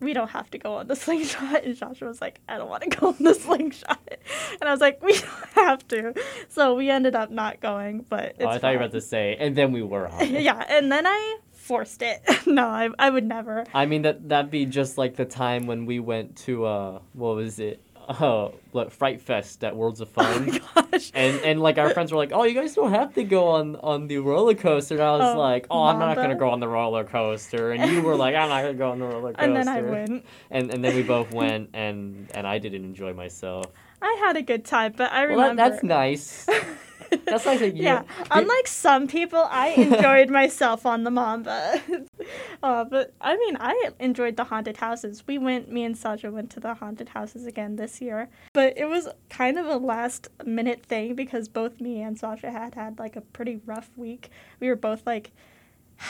we 0.00 0.12
don't 0.12 0.30
have 0.30 0.48
to 0.52 0.58
go 0.58 0.74
on 0.74 0.86
the 0.86 0.94
slingshot. 1.04 1.64
And 1.64 1.76
Joshua 1.76 2.06
was 2.06 2.20
like, 2.20 2.40
I 2.48 2.56
don't 2.56 2.68
want 2.68 2.84
to 2.84 2.88
go 2.90 3.08
on 3.08 3.16
the 3.18 3.34
slingshot. 3.34 3.98
And 4.60 4.68
I 4.68 4.72
was 4.72 4.80
like, 4.80 5.02
we 5.02 5.12
don't 5.12 5.48
have 5.54 5.86
to. 5.88 6.14
So 6.48 6.74
we 6.74 6.88
ended 6.88 7.16
up 7.16 7.30
not 7.30 7.60
going, 7.60 8.06
but 8.08 8.36
it's 8.36 8.44
oh, 8.44 8.48
I 8.48 8.58
thought 8.58 8.70
you 8.70 8.78
were 8.78 8.84
about 8.84 8.92
to 8.92 9.00
say, 9.00 9.36
and 9.38 9.56
then 9.56 9.72
we 9.72 9.82
were 9.82 10.06
on. 10.06 10.26
yeah, 10.30 10.64
and 10.68 10.90
then 10.90 11.06
I 11.06 11.38
forced 11.64 12.02
it. 12.02 12.22
no, 12.46 12.66
I, 12.66 12.90
I 12.98 13.08
would 13.10 13.24
never. 13.26 13.64
I 13.74 13.86
mean 13.86 14.02
that 14.02 14.28
that'd 14.28 14.50
be 14.50 14.66
just 14.66 14.98
like 14.98 15.16
the 15.16 15.24
time 15.24 15.66
when 15.66 15.86
we 15.86 15.98
went 15.98 16.36
to 16.46 16.64
uh 16.66 16.98
what 17.14 17.36
was 17.36 17.58
it? 17.58 17.80
Uh 18.06 18.50
what 18.72 18.92
Fright 18.92 19.22
Fest 19.22 19.64
at 19.64 19.74
Worlds 19.74 20.02
of 20.02 20.10
Oh 20.18 20.22
Fun. 20.22 20.46
my 20.46 20.60
gosh. 20.90 21.10
And 21.14 21.40
and 21.40 21.58
like 21.62 21.78
our 21.78 21.88
friends 21.88 22.12
were 22.12 22.18
like, 22.18 22.32
"Oh, 22.34 22.44
you 22.44 22.52
guys 22.52 22.74
don't 22.74 22.90
have 22.92 23.14
to 23.14 23.24
go 23.24 23.48
on 23.48 23.76
on 23.76 24.08
the 24.08 24.18
roller 24.18 24.54
coaster." 24.54 24.96
And 24.96 25.02
I 25.02 25.12
was 25.16 25.34
Oh, 25.34 25.38
like, 25.38 25.66
"Oh, 25.70 25.84
I'm 25.84 25.98
not 25.98 26.14
gonna 26.16 26.34
go 26.36 26.50
on 26.50 26.60
the 26.60 26.68
roller 26.68 27.04
coaster." 27.04 27.72
And 27.72 27.90
you 27.90 28.02
were 28.02 28.14
like, 28.14 28.34
"I'm 28.34 28.50
not 28.50 28.60
gonna 28.60 28.74
go 28.74 28.90
on 28.90 28.98
the 28.98 29.06
roller 29.06 29.32
coaster." 29.32 29.40
and 29.46 29.56
then 29.56 29.68
I 29.68 29.80
went. 29.80 30.26
And 30.50 30.70
and 30.70 30.84
then 30.84 30.94
we 30.94 31.02
both 31.02 31.32
went, 31.32 31.70
and 31.72 32.30
and 32.34 32.46
I 32.46 32.58
didn't 32.58 32.84
enjoy 32.84 33.14
myself. 33.14 33.66
I 34.04 34.16
had 34.20 34.36
a 34.36 34.42
good 34.42 34.66
time, 34.66 34.92
but 34.96 35.10
I 35.12 35.22
remember. 35.22 35.42
Well, 35.42 35.56
that, 35.56 35.70
that's 35.70 35.82
nice. 35.82 36.46
That's 37.26 37.46
nice 37.46 37.60
that 37.60 37.76
you. 37.76 37.84
yeah, 37.84 38.02
unlike 38.32 38.66
some 38.66 39.06
people, 39.06 39.46
I 39.48 39.68
enjoyed 39.76 40.30
myself 40.30 40.84
on 40.84 41.04
the 41.04 41.12
Mamba. 41.12 41.80
uh, 42.62 42.84
but 42.84 43.14
I 43.20 43.36
mean, 43.36 43.56
I 43.60 43.90
enjoyed 44.00 44.36
the 44.36 44.42
haunted 44.44 44.78
houses. 44.78 45.22
We 45.24 45.38
went, 45.38 45.70
me 45.70 45.84
and 45.84 45.96
Sasha 45.96 46.32
went 46.32 46.50
to 46.52 46.60
the 46.60 46.74
haunted 46.74 47.10
houses 47.10 47.46
again 47.46 47.76
this 47.76 48.00
year. 48.00 48.28
But 48.52 48.76
it 48.76 48.86
was 48.86 49.08
kind 49.30 49.58
of 49.58 49.66
a 49.66 49.76
last 49.76 50.28
minute 50.44 50.84
thing 50.84 51.14
because 51.14 51.46
both 51.46 51.80
me 51.80 52.02
and 52.02 52.18
Sasha 52.18 52.50
had 52.50 52.74
had 52.74 52.98
like 52.98 53.14
a 53.14 53.20
pretty 53.20 53.60
rough 53.64 53.90
week. 53.96 54.30
We 54.58 54.68
were 54.68 54.76
both 54.76 55.06
like, 55.06 55.30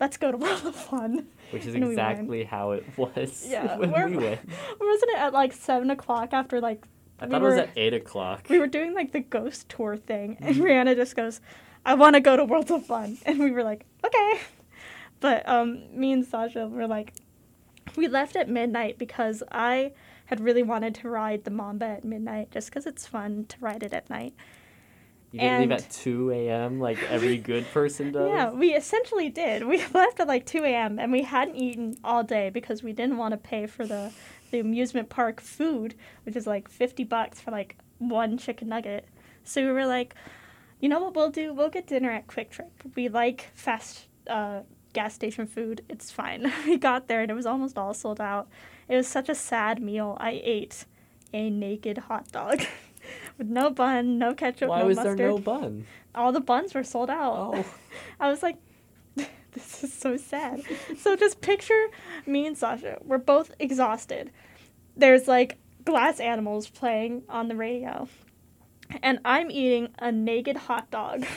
let's 0.00 0.16
go 0.16 0.30
to 0.30 0.36
World 0.36 0.64
of 0.64 0.76
Fun. 0.76 1.26
Which 1.50 1.66
is 1.66 1.74
and 1.74 1.84
we 1.84 1.90
exactly 1.90 2.44
how 2.44 2.72
it 2.72 2.84
was 2.96 3.46
Yeah, 3.48 3.76
when 3.78 3.90
we're- 3.92 4.10
we 4.10 4.16
went. 4.16 4.40
Wasn't 4.80 5.10
it 5.10 5.18
at 5.18 5.32
like 5.32 5.52
7 5.52 5.90
o'clock 5.90 6.32
after 6.32 6.60
like 6.60 6.84
I 7.20 7.26
we 7.26 7.30
thought 7.32 7.42
it 7.42 7.44
was 7.44 7.54
at 7.58 7.70
eight 7.76 7.94
o'clock. 7.94 8.46
we 8.48 8.58
were 8.60 8.66
doing 8.68 8.94
like 8.94 9.10
the 9.12 9.20
ghost 9.20 9.68
tour 9.68 9.96
thing, 9.96 10.36
and 10.40 10.54
Mm-hmm. 10.54 10.64
Rihanna 10.64 10.94
just 10.94 11.16
goes, 11.16 11.40
"I 11.84 11.94
want 11.94 12.14
to 12.14 12.20
go 12.20 12.36
to 12.36 12.44
Worlds 12.44 12.70
of 12.70 12.86
Fun," 12.86 13.18
and 13.26 13.40
we 13.40 13.50
were 13.50 13.64
like, 13.64 13.84
"Okay," 14.04 14.40
but 15.18 15.48
um, 15.48 15.82
me 15.98 16.12
and 16.12 16.24
Sasha 16.24 16.68
were 16.68 16.86
like, 16.86 17.12
we 17.96 18.06
left 18.06 18.36
at 18.36 18.48
midnight 18.48 18.98
because 18.98 19.42
I 19.50 19.92
had 20.26 20.38
really 20.40 20.62
wanted 20.62 20.94
to 20.96 21.08
ride 21.08 21.42
the 21.42 21.50
Mamba 21.50 21.86
at 21.86 22.04
midnight 22.04 22.52
just 22.52 22.68
because 22.68 22.86
it's 22.86 23.04
fun 23.06 23.46
to 23.48 23.56
ride 23.60 23.82
it 23.82 23.92
at 23.92 24.08
night. 24.10 24.34
You 25.32 25.40
didn't 25.40 25.60
leave 25.60 25.72
at 25.72 25.90
two 25.90 26.30
a.m. 26.30 26.80
like 26.80 27.02
every 27.10 27.36
good 27.52 27.70
person 27.72 28.12
does. 28.12 28.28
Yeah, 28.28 28.50
we 28.50 28.74
essentially 28.74 29.28
did. 29.28 29.66
We 29.66 29.84
left 29.94 30.20
at 30.20 30.26
like 30.26 30.46
2 30.46 30.64
a.m. 30.64 30.98
and 30.98 31.12
we 31.12 31.22
hadn't 31.22 31.56
eaten 31.56 31.96
all 32.02 32.24
day 32.24 32.50
because 32.50 32.82
we 32.82 32.92
didn't 32.92 33.18
want 33.18 33.32
to 33.32 33.36
pay 33.36 33.66
for 33.66 33.86
the, 33.86 34.10
the 34.50 34.60
amusement 34.60 35.10
park 35.10 35.40
food, 35.40 35.94
which 36.24 36.34
is 36.34 36.46
like 36.46 36.68
50 36.68 37.04
bucks 37.04 37.40
for 37.40 37.50
like 37.50 37.76
one 37.98 38.38
chicken 38.38 38.68
nugget. 38.68 39.06
So 39.44 39.62
we 39.62 39.70
were 39.70 39.86
like, 39.86 40.14
you 40.80 40.88
know 40.88 41.00
what 41.00 41.14
we'll 41.14 41.30
do? 41.30 41.52
We'll 41.52 41.70
get 41.70 41.86
dinner 41.86 42.10
at 42.10 42.26
QuikTrip. 42.26 42.94
We 42.94 43.08
like 43.08 43.50
fast 43.54 44.06
uh, 44.28 44.60
gas 44.94 45.14
station 45.14 45.46
food. 45.46 45.84
It's 45.90 46.10
fine. 46.10 46.50
we 46.66 46.78
got 46.78 47.08
there 47.08 47.20
and 47.20 47.30
it 47.30 47.34
was 47.34 47.46
almost 47.46 47.76
all 47.76 47.92
sold 47.92 48.20
out. 48.20 48.48
It 48.88 48.96
was 48.96 49.06
such 49.06 49.28
a 49.28 49.34
sad 49.34 49.82
meal. 49.82 50.16
I 50.20 50.40
ate 50.42 50.86
a 51.34 51.50
naked 51.50 51.98
hot 51.98 52.32
dog 52.32 52.62
with 53.36 53.48
no 53.48 53.70
bun, 53.70 54.18
no 54.18 54.34
ketchup, 54.34 54.68
Why 54.68 54.80
no 54.80 54.86
was 54.86 54.96
mustard. 54.96 55.18
there 55.18 55.28
no 55.28 55.38
bun? 55.38 55.86
all 56.14 56.32
the 56.32 56.40
buns 56.40 56.74
were 56.74 56.84
sold 56.84 57.10
out. 57.10 57.54
Oh. 57.54 57.64
I 58.20 58.30
was 58.30 58.42
like, 58.42 58.56
this 59.52 59.84
is 59.84 59.92
so 59.92 60.16
sad. 60.16 60.62
So 60.98 61.16
just 61.16 61.40
picture 61.40 61.86
me 62.26 62.46
and 62.46 62.56
Sasha. 62.58 62.98
We're 63.04 63.18
both 63.18 63.52
exhausted. 63.58 64.30
There's 64.96 65.28
like 65.28 65.58
glass 65.84 66.18
animals 66.20 66.68
playing 66.68 67.22
on 67.28 67.48
the 67.48 67.56
radio. 67.56 68.08
And 69.02 69.20
I'm 69.24 69.50
eating 69.50 69.88
a 69.98 70.10
naked 70.10 70.56
hot 70.56 70.90
dog. 70.90 71.24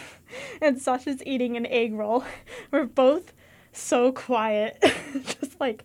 And 0.62 0.82
Sasha's 0.82 1.22
eating 1.26 1.58
an 1.58 1.66
egg 1.66 1.94
roll. 1.94 2.24
We're 2.72 2.86
both 2.86 3.34
so 3.74 4.14
quiet. 4.14 4.82
just 5.26 5.60
like 5.60 5.84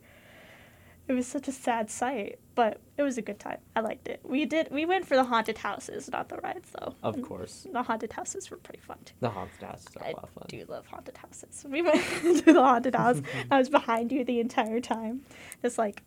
it 1.08 1.12
was 1.12 1.26
such 1.26 1.48
a 1.48 1.52
sad 1.52 1.90
sight. 1.90 2.38
But 2.54 2.80
it 2.96 3.02
was 3.02 3.18
a 3.18 3.22
good 3.22 3.38
time. 3.38 3.58
I 3.76 3.80
liked 3.80 4.08
it. 4.08 4.20
We 4.24 4.46
did 4.46 4.68
we 4.70 4.86
went 4.86 5.06
for 5.06 5.14
the 5.14 5.24
haunted 5.24 5.58
houses, 5.58 6.10
not 6.10 6.30
the 6.30 6.36
rides 6.38 6.70
though. 6.78 6.94
Of 7.02 7.16
mm. 7.16 7.22
course, 7.22 7.66
The 7.70 7.82
haunted 7.82 8.12
houses 8.14 8.50
were 8.50 8.56
pretty 8.56 8.80
fun 8.80 8.96
too. 9.04 9.12
the 9.20 9.28
haunted 9.28 9.62
houses 9.62 9.88
are 9.96 10.06
I 10.06 10.10
a 10.10 10.12
lot 10.14 10.24
of 10.24 10.30
fun. 10.30 10.44
do 10.48 10.64
love 10.66 10.86
haunted 10.86 11.16
houses. 11.18 11.66
We 11.68 11.82
went 11.88 12.02
to 12.22 12.52
the 12.52 12.62
haunted 12.62 12.94
house. 12.94 13.20
I 13.50 13.58
was 13.58 13.68
behind 13.68 14.10
you 14.10 14.24
the 14.24 14.40
entire 14.40 14.80
time. 14.80 15.20
Just 15.62 15.76
like, 15.76 16.02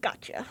gotcha. 0.00 0.44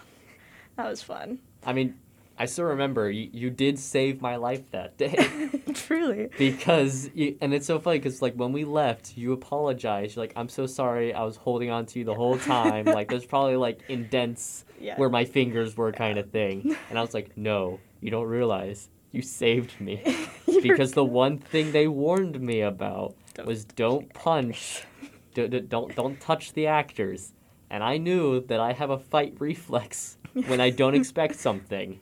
That 0.78 0.88
was 0.90 1.02
fun. 1.02 1.40
I 1.66 1.74
mean, 1.74 2.00
I 2.42 2.46
still 2.46 2.66
remember 2.66 3.10
you, 3.12 3.30
you 3.32 3.50
did 3.52 3.78
save 3.78 4.22
my 4.22 4.36
life 4.48 4.64
that 4.72 4.98
day 4.98 5.16
Truly. 5.74 6.30
because 6.38 7.10
you, 7.14 7.38
and 7.42 7.54
it's 7.54 7.68
so 7.68 7.78
funny 7.80 8.00
because 8.00 8.22
like 8.22 8.34
when 8.36 8.52
we 8.52 8.64
left, 8.66 9.16
you 9.16 9.32
apologized. 9.34 10.16
You're 10.16 10.24
like, 10.26 10.34
"I'm 10.36 10.50
so 10.50 10.66
sorry. 10.66 11.14
I 11.14 11.24
was 11.24 11.36
holding 11.38 11.70
on 11.70 11.86
to 11.88 12.00
you 12.00 12.06
the 12.06 12.16
whole 12.16 12.38
time. 12.40 12.86
like 12.86 13.08
there's 13.10 13.26
probably 13.26 13.58
like 13.58 13.78
indents 13.90 14.66
Yeah. 14.80 14.96
where 14.98 15.10
my 15.10 15.26
fingers 15.26 15.78
were, 15.78 15.92
kind 15.92 16.18
of 16.18 16.32
thing." 16.32 16.76
And 16.90 16.98
I 16.98 17.02
was 17.02 17.14
like, 17.14 17.38
"No, 17.38 17.80
you 18.04 18.10
don't 18.16 18.28
realize 18.40 18.90
you 19.12 19.22
saved 19.22 19.80
me." 19.80 19.96
Because 20.62 20.92
the 20.94 21.06
one 21.24 21.38
thing 21.38 21.72
they 21.72 21.88
warned 21.88 22.38
me 22.42 22.62
about 22.62 23.16
Don't 23.36 23.48
was 23.48 23.64
don't 23.66 24.14
punch, 24.14 24.84
d- 25.34 25.48
d- 25.48 25.62
don't 25.74 25.96
don't 25.96 26.20
touch 26.20 26.54
the 26.54 26.68
actors, 26.68 27.34
and 27.70 27.82
I 27.84 27.98
knew 27.98 28.42
that 28.50 28.60
I 28.60 28.74
have 28.74 28.90
a 28.92 29.00
fight 29.14 29.34
reflex 29.40 30.18
when 30.50 30.60
I 30.68 30.70
don't 30.70 30.94
expect 31.02 31.36
something, 31.48 32.00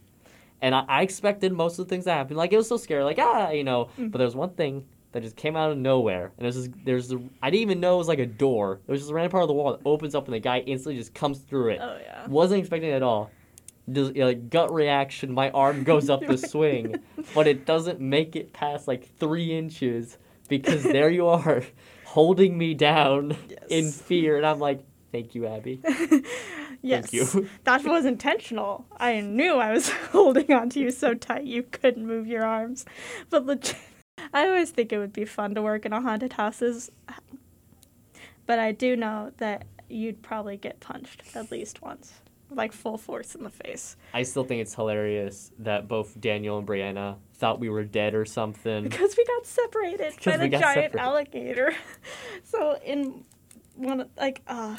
and 0.62 0.76
I, 0.76 0.86
I 0.88 1.02
expected 1.02 1.54
most 1.54 1.80
of 1.80 1.88
the 1.88 1.90
things 1.90 2.06
that 2.06 2.14
happened. 2.14 2.38
Like 2.38 2.54
it 2.54 2.58
was 2.58 2.68
so 2.68 2.78
scary, 2.78 3.04
like 3.04 3.20
ah, 3.20 3.52
you 3.52 3.64
know. 3.64 3.90
Mm. 3.98 4.12
But 4.12 4.18
there's 4.20 4.36
one 4.36 4.52
thing 4.52 4.86
that 5.12 5.24
just 5.24 5.36
came 5.36 5.56
out 5.56 5.72
of 5.72 5.78
nowhere, 5.78 6.32
and 6.38 6.46
there's 6.46 6.56
this, 6.56 6.70
there's 6.86 7.08
the 7.08 7.22
I 7.42 7.50
didn't 7.50 7.62
even 7.62 7.80
know 7.80 7.96
it 7.96 8.00
was 8.00 8.08
like 8.08 8.20
a 8.20 8.26
door. 8.26 8.80
It 8.88 8.92
was 8.92 9.02
just 9.02 9.12
a 9.12 9.14
random 9.14 9.32
part 9.32 9.44
of 9.44 9.48
the 9.48 9.54
wall 9.54 9.72
that 9.72 9.82
opens 9.86 10.16
up, 10.16 10.26
and 10.26 10.34
the 10.34 10.40
guy 10.40 10.60
instantly 10.60 10.98
just 10.98 11.14
comes 11.14 11.40
through 11.40 11.70
it. 11.70 11.80
Oh 11.82 11.98
yeah. 12.02 12.28
Wasn't 12.28 12.60
expecting 12.60 12.90
it 12.90 12.94
at 12.94 13.04
all. 13.04 13.32
Just, 13.92 14.14
you 14.14 14.22
know, 14.22 14.28
like 14.28 14.52
gut 14.52 14.72
reaction, 14.72 15.34
my 15.34 15.50
arm 15.50 15.84
goes 15.84 16.12
up 16.12 16.26
the 16.26 16.38
swing, 16.50 16.96
but 17.34 17.48
it 17.48 17.66
doesn't 17.66 18.00
make 18.00 18.36
it 18.36 18.54
past 18.54 18.88
like 18.88 19.18
three 19.18 19.58
inches 19.58 20.18
because 20.48 20.84
there 20.96 21.10
you 21.10 21.28
are, 21.28 21.64
holding 22.06 22.58
me 22.58 22.76
down 22.76 23.36
in 23.70 23.92
fear, 23.92 24.38
and 24.38 24.46
I'm 24.46 24.60
like, 24.60 24.84
"Thank 25.12 25.34
you, 25.34 25.48
Abby. 25.48 25.82
yes. 26.82 27.10
Thank 27.12 27.34
you." 27.34 27.50
That 27.64 27.84
was 27.84 28.06
intentional. 28.06 28.86
I 28.98 29.20
knew 29.22 29.56
I 29.56 29.72
was 29.74 29.90
holding 30.12 30.52
onto 30.54 30.80
you 30.80 30.92
so 30.92 31.14
tight 31.14 31.44
you 31.46 31.64
couldn't 31.64 32.06
move 32.06 32.28
your 32.28 32.44
arms. 32.46 32.86
But 33.30 33.46
legit, 33.46 33.76
I 34.34 34.48
always 34.48 34.72
think 34.72 34.92
it 34.92 34.98
would 34.98 35.14
be 35.14 35.26
fun 35.26 35.56
to 35.56 35.62
work 35.62 35.86
in 35.86 35.94
a 35.94 36.02
haunted 36.02 36.34
houses. 36.34 36.92
But 38.46 38.60
I 38.60 38.72
do 38.72 38.96
know 38.96 39.32
that 39.38 39.66
you'd 39.90 40.22
probably 40.22 40.58
get 40.58 40.80
punched 40.80 41.24
at 41.36 41.52
least 41.52 41.82
once, 41.82 42.14
like 42.50 42.72
full 42.74 42.98
force 42.98 43.36
in 43.36 43.44
the 43.44 43.50
face. 43.50 43.96
I 44.14 44.24
still 44.24 44.44
think 44.44 44.62
it's 44.62 44.74
hilarious 44.74 45.52
that 45.60 45.88
both 45.88 46.20
Daniel 46.20 46.58
and 46.58 46.68
Brianna 46.68 47.18
thought 47.36 47.60
we 47.60 47.70
were 47.70 47.84
dead 47.84 48.16
or 48.16 48.26
something. 48.26 48.84
Because 48.84 49.16
we 49.18 49.26
got 49.26 49.46
separated 49.46 50.14
by 50.26 50.38
the 50.38 50.50
giant 50.50 50.64
separated. 50.64 50.98
alligator. 50.98 51.74
so 52.44 52.78
in 52.84 53.24
one 53.76 54.02
of- 54.02 54.10
like 54.18 54.42
uh 54.48 54.78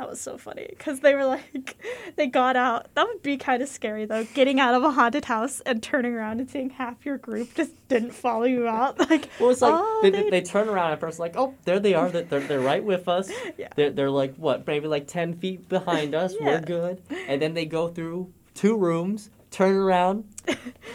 that 0.00 0.08
was 0.08 0.18
so 0.18 0.38
funny 0.38 0.66
because 0.70 1.00
they 1.00 1.14
were 1.14 1.26
like 1.26 1.76
they 2.16 2.26
got 2.26 2.56
out. 2.56 2.86
That 2.94 3.06
would 3.06 3.22
be 3.22 3.36
kind 3.36 3.62
of 3.62 3.68
scary 3.68 4.06
though, 4.06 4.24
getting 4.24 4.58
out 4.58 4.74
of 4.74 4.82
a 4.82 4.90
haunted 4.90 5.26
house 5.26 5.60
and 5.66 5.82
turning 5.82 6.14
around 6.14 6.40
and 6.40 6.50
seeing 6.50 6.70
half 6.70 7.04
your 7.04 7.18
group 7.18 7.54
just 7.54 7.72
didn't 7.88 8.12
follow 8.12 8.44
you 8.44 8.66
out. 8.66 8.98
Like 9.10 9.28
Well, 9.40 9.50
it's 9.50 9.60
like 9.60 9.74
oh, 9.74 10.00
they, 10.02 10.10
they, 10.10 10.30
they 10.30 10.40
turn 10.40 10.68
around 10.68 10.92
at 10.92 11.00
first, 11.00 11.18
like, 11.18 11.34
"Oh, 11.36 11.54
there 11.64 11.80
they 11.80 11.94
are. 11.94 12.08
They're, 12.08 12.22
they're, 12.22 12.60
right 12.60 12.82
with 12.82 13.08
us." 13.08 13.30
Yeah. 13.58 13.68
They're, 13.74 13.90
they're 13.90 14.10
like 14.10 14.36
what, 14.36 14.66
maybe 14.66 14.86
like 14.86 15.06
ten 15.06 15.34
feet 15.34 15.68
behind 15.68 16.14
us. 16.14 16.32
Yeah. 16.38 16.46
We're 16.46 16.60
good. 16.60 17.02
And 17.26 17.42
then 17.42 17.54
they 17.54 17.66
go 17.66 17.88
through 17.88 18.32
two 18.54 18.76
rooms, 18.76 19.30
turn 19.50 19.74
around, 19.74 20.24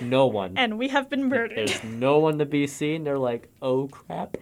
no 0.01 0.27
one. 0.27 0.53
and 0.57 0.79
we 0.79 0.87
have 0.87 1.09
been 1.09 1.27
murdered. 1.27 1.67
There's 1.67 1.83
no 1.83 2.19
one 2.19 2.39
to 2.39 2.45
be 2.45 2.65
seen. 2.67 3.03
They're 3.03 3.19
like, 3.19 3.49
oh 3.61 3.87
crap, 3.87 4.37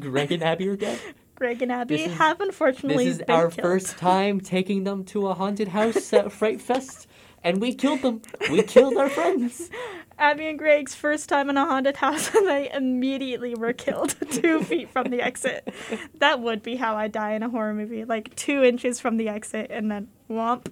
Greg 0.00 0.32
and 0.32 0.42
Abby 0.42 0.68
are 0.68 0.76
dead. 0.76 0.98
Greg 1.38 1.62
and 1.62 1.70
Abby 1.70 2.02
is- 2.02 2.12
have 2.18 2.40
unfortunately 2.40 3.04
This 3.06 3.16
is 3.18 3.22
our 3.28 3.48
killed. 3.50 3.62
first 3.64 3.96
time 3.96 4.40
taking 4.40 4.82
them 4.84 5.04
to 5.04 5.28
a 5.28 5.34
haunted 5.34 5.68
house 5.68 6.12
at 6.12 6.32
Fright 6.32 6.60
Fest, 6.60 7.06
and 7.44 7.60
we 7.60 7.72
killed 7.74 8.02
them. 8.02 8.22
We 8.50 8.62
killed 8.64 8.96
our 8.96 9.08
friends. 9.08 9.70
Abby 10.18 10.48
and 10.48 10.58
Greg's 10.58 10.96
first 10.96 11.28
time 11.28 11.48
in 11.48 11.56
a 11.56 11.64
haunted 11.64 11.96
house, 11.98 12.34
and 12.34 12.48
they 12.48 12.68
immediately 12.72 13.54
were 13.54 13.72
killed 13.72 14.16
two 14.32 14.64
feet 14.64 14.90
from 14.90 15.10
the 15.10 15.22
exit. 15.22 15.72
That 16.18 16.40
would 16.40 16.60
be 16.64 16.74
how 16.74 16.96
I 16.96 17.06
die 17.06 17.34
in 17.34 17.44
a 17.44 17.48
horror 17.48 17.72
movie, 17.72 18.04
like 18.04 18.34
two 18.34 18.64
inches 18.64 18.98
from 18.98 19.16
the 19.16 19.28
exit, 19.28 19.70
and 19.70 19.88
then 19.92 20.08
whomp, 20.28 20.66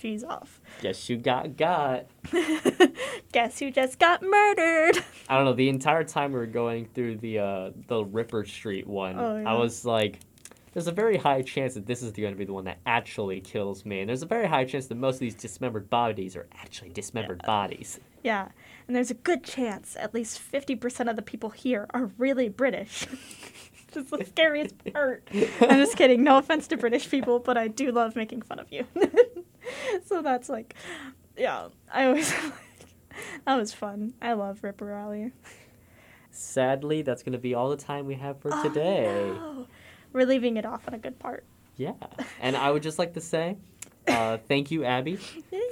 she's 0.00 0.24
off. 0.24 0.60
Yes, 0.82 1.08
you 1.08 1.16
got 1.16 1.56
got. 1.56 2.06
Guess 3.32 3.58
who 3.58 3.70
just 3.70 3.98
got 3.98 4.22
murdered? 4.22 4.96
I 5.28 5.36
don't 5.36 5.44
know. 5.44 5.52
The 5.52 5.68
entire 5.68 6.04
time 6.04 6.32
we 6.32 6.38
were 6.38 6.46
going 6.46 6.86
through 6.94 7.18
the 7.18 7.38
uh, 7.38 7.70
the 7.88 8.04
Ripper 8.04 8.44
Street 8.44 8.86
one, 8.86 9.18
Oh, 9.18 9.44
I 9.46 9.54
was 9.54 9.84
like, 9.84 10.18
there's 10.72 10.86
a 10.88 10.92
very 10.92 11.16
high 11.16 11.42
chance 11.42 11.74
that 11.74 11.86
this 11.86 12.02
is 12.02 12.12
going 12.12 12.32
to 12.32 12.38
be 12.38 12.44
the 12.44 12.52
one 12.52 12.64
that 12.64 12.78
actually 12.86 13.40
kills 13.40 13.84
me. 13.84 14.00
And 14.00 14.08
there's 14.08 14.22
a 14.22 14.26
very 14.26 14.46
high 14.46 14.64
chance 14.64 14.86
that 14.86 14.96
most 14.96 15.16
of 15.16 15.20
these 15.20 15.34
dismembered 15.34 15.90
bodies 15.90 16.36
are 16.36 16.46
actually 16.60 16.90
dismembered 16.90 17.42
bodies. 17.44 18.00
Yeah, 18.22 18.48
and 18.86 18.94
there's 18.94 19.10
a 19.10 19.14
good 19.14 19.44
chance 19.44 19.96
at 19.98 20.12
least 20.14 20.40
50% 20.52 21.08
of 21.08 21.16
the 21.16 21.22
people 21.22 21.50
here 21.50 21.86
are 21.90 22.10
really 22.18 22.48
British. 22.48 23.06
Just 23.92 24.10
the 24.10 24.24
scariest 24.24 24.74
part. 24.92 25.26
I'm 25.32 25.78
just 25.78 25.96
kidding. 25.96 26.22
No 26.22 26.38
offense 26.38 26.68
to 26.68 26.76
British 26.76 27.10
people, 27.10 27.40
but 27.40 27.56
I 27.56 27.66
do 27.66 27.90
love 27.90 28.14
making 28.14 28.42
fun 28.42 28.60
of 28.60 28.70
you. 28.70 28.84
so 30.06 30.22
that's 30.22 30.48
like, 30.48 30.74
yeah, 31.36 31.68
I 31.92 32.06
always 32.06 32.32
like, 32.44 32.52
that 33.46 33.56
was 33.56 33.72
fun. 33.72 34.14
I 34.22 34.32
love 34.34 34.62
Ripper 34.62 34.86
Rally. 34.86 35.32
Sadly, 36.30 37.02
that's 37.02 37.22
going 37.22 37.32
to 37.32 37.38
be 37.38 37.54
all 37.54 37.70
the 37.70 37.76
time 37.76 38.06
we 38.06 38.14
have 38.14 38.40
for 38.40 38.50
Oh, 38.52 38.62
today. 38.62 39.04
no. 39.34 39.66
We're 40.12 40.26
leaving 40.26 40.56
it 40.56 40.64
off 40.64 40.86
on 40.88 40.94
a 40.94 40.98
good 40.98 41.18
part. 41.18 41.44
Yeah. 41.76 41.92
And 42.40 42.56
I 42.56 42.70
would 42.70 42.82
just 42.82 42.98
like 42.98 43.14
to 43.14 43.20
say 43.20 43.56
uh, 44.08 44.38
thank 44.48 44.70
you, 44.70 44.84
Abby, 44.84 45.18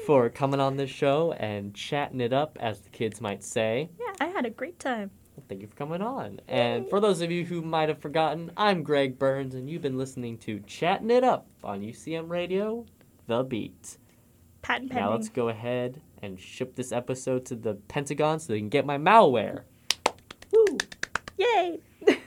for 0.06 0.28
coming 0.28 0.60
on 0.60 0.76
this 0.76 0.90
show 0.90 1.32
and 1.32 1.74
chatting 1.74 2.20
it 2.20 2.32
up, 2.32 2.56
as 2.60 2.80
the 2.80 2.90
kids 2.90 3.20
might 3.20 3.42
say. 3.42 3.88
Yeah, 3.98 4.12
I 4.20 4.26
had 4.26 4.46
a 4.46 4.50
great 4.50 4.78
time. 4.78 5.10
Well, 5.36 5.44
Thank 5.48 5.62
you 5.62 5.68
for 5.68 5.76
coming 5.76 6.02
on. 6.02 6.40
And 6.48 6.88
for 6.88 7.00
those 7.00 7.20
of 7.20 7.30
you 7.30 7.44
who 7.44 7.62
might 7.62 7.88
have 7.88 7.98
forgotten, 8.00 8.50
I'm 8.56 8.82
Greg 8.82 9.18
Burns, 9.18 9.54
and 9.54 9.68
you've 9.70 9.82
been 9.82 9.98
listening 9.98 10.38
to 10.38 10.60
Chatting 10.60 11.10
It 11.10 11.24
Up 11.24 11.46
on 11.64 11.80
UCM 11.80 12.28
Radio, 12.28 12.84
the 13.28 13.44
beat. 13.44 13.98
Patent 14.62 14.90
pending. 14.90 15.04
Now 15.04 15.12
let's 15.12 15.28
go 15.28 15.50
ahead 15.50 16.00
and 16.20 16.40
ship 16.40 16.74
this 16.74 16.90
episode 16.90 17.46
to 17.46 17.54
the 17.54 17.74
Pentagon 17.74 18.40
so 18.40 18.52
they 18.52 18.58
can 18.58 18.68
get 18.68 18.84
my 18.84 18.98
malware. 18.98 19.62
Woo! 20.50 20.78
Yay! 21.36 21.78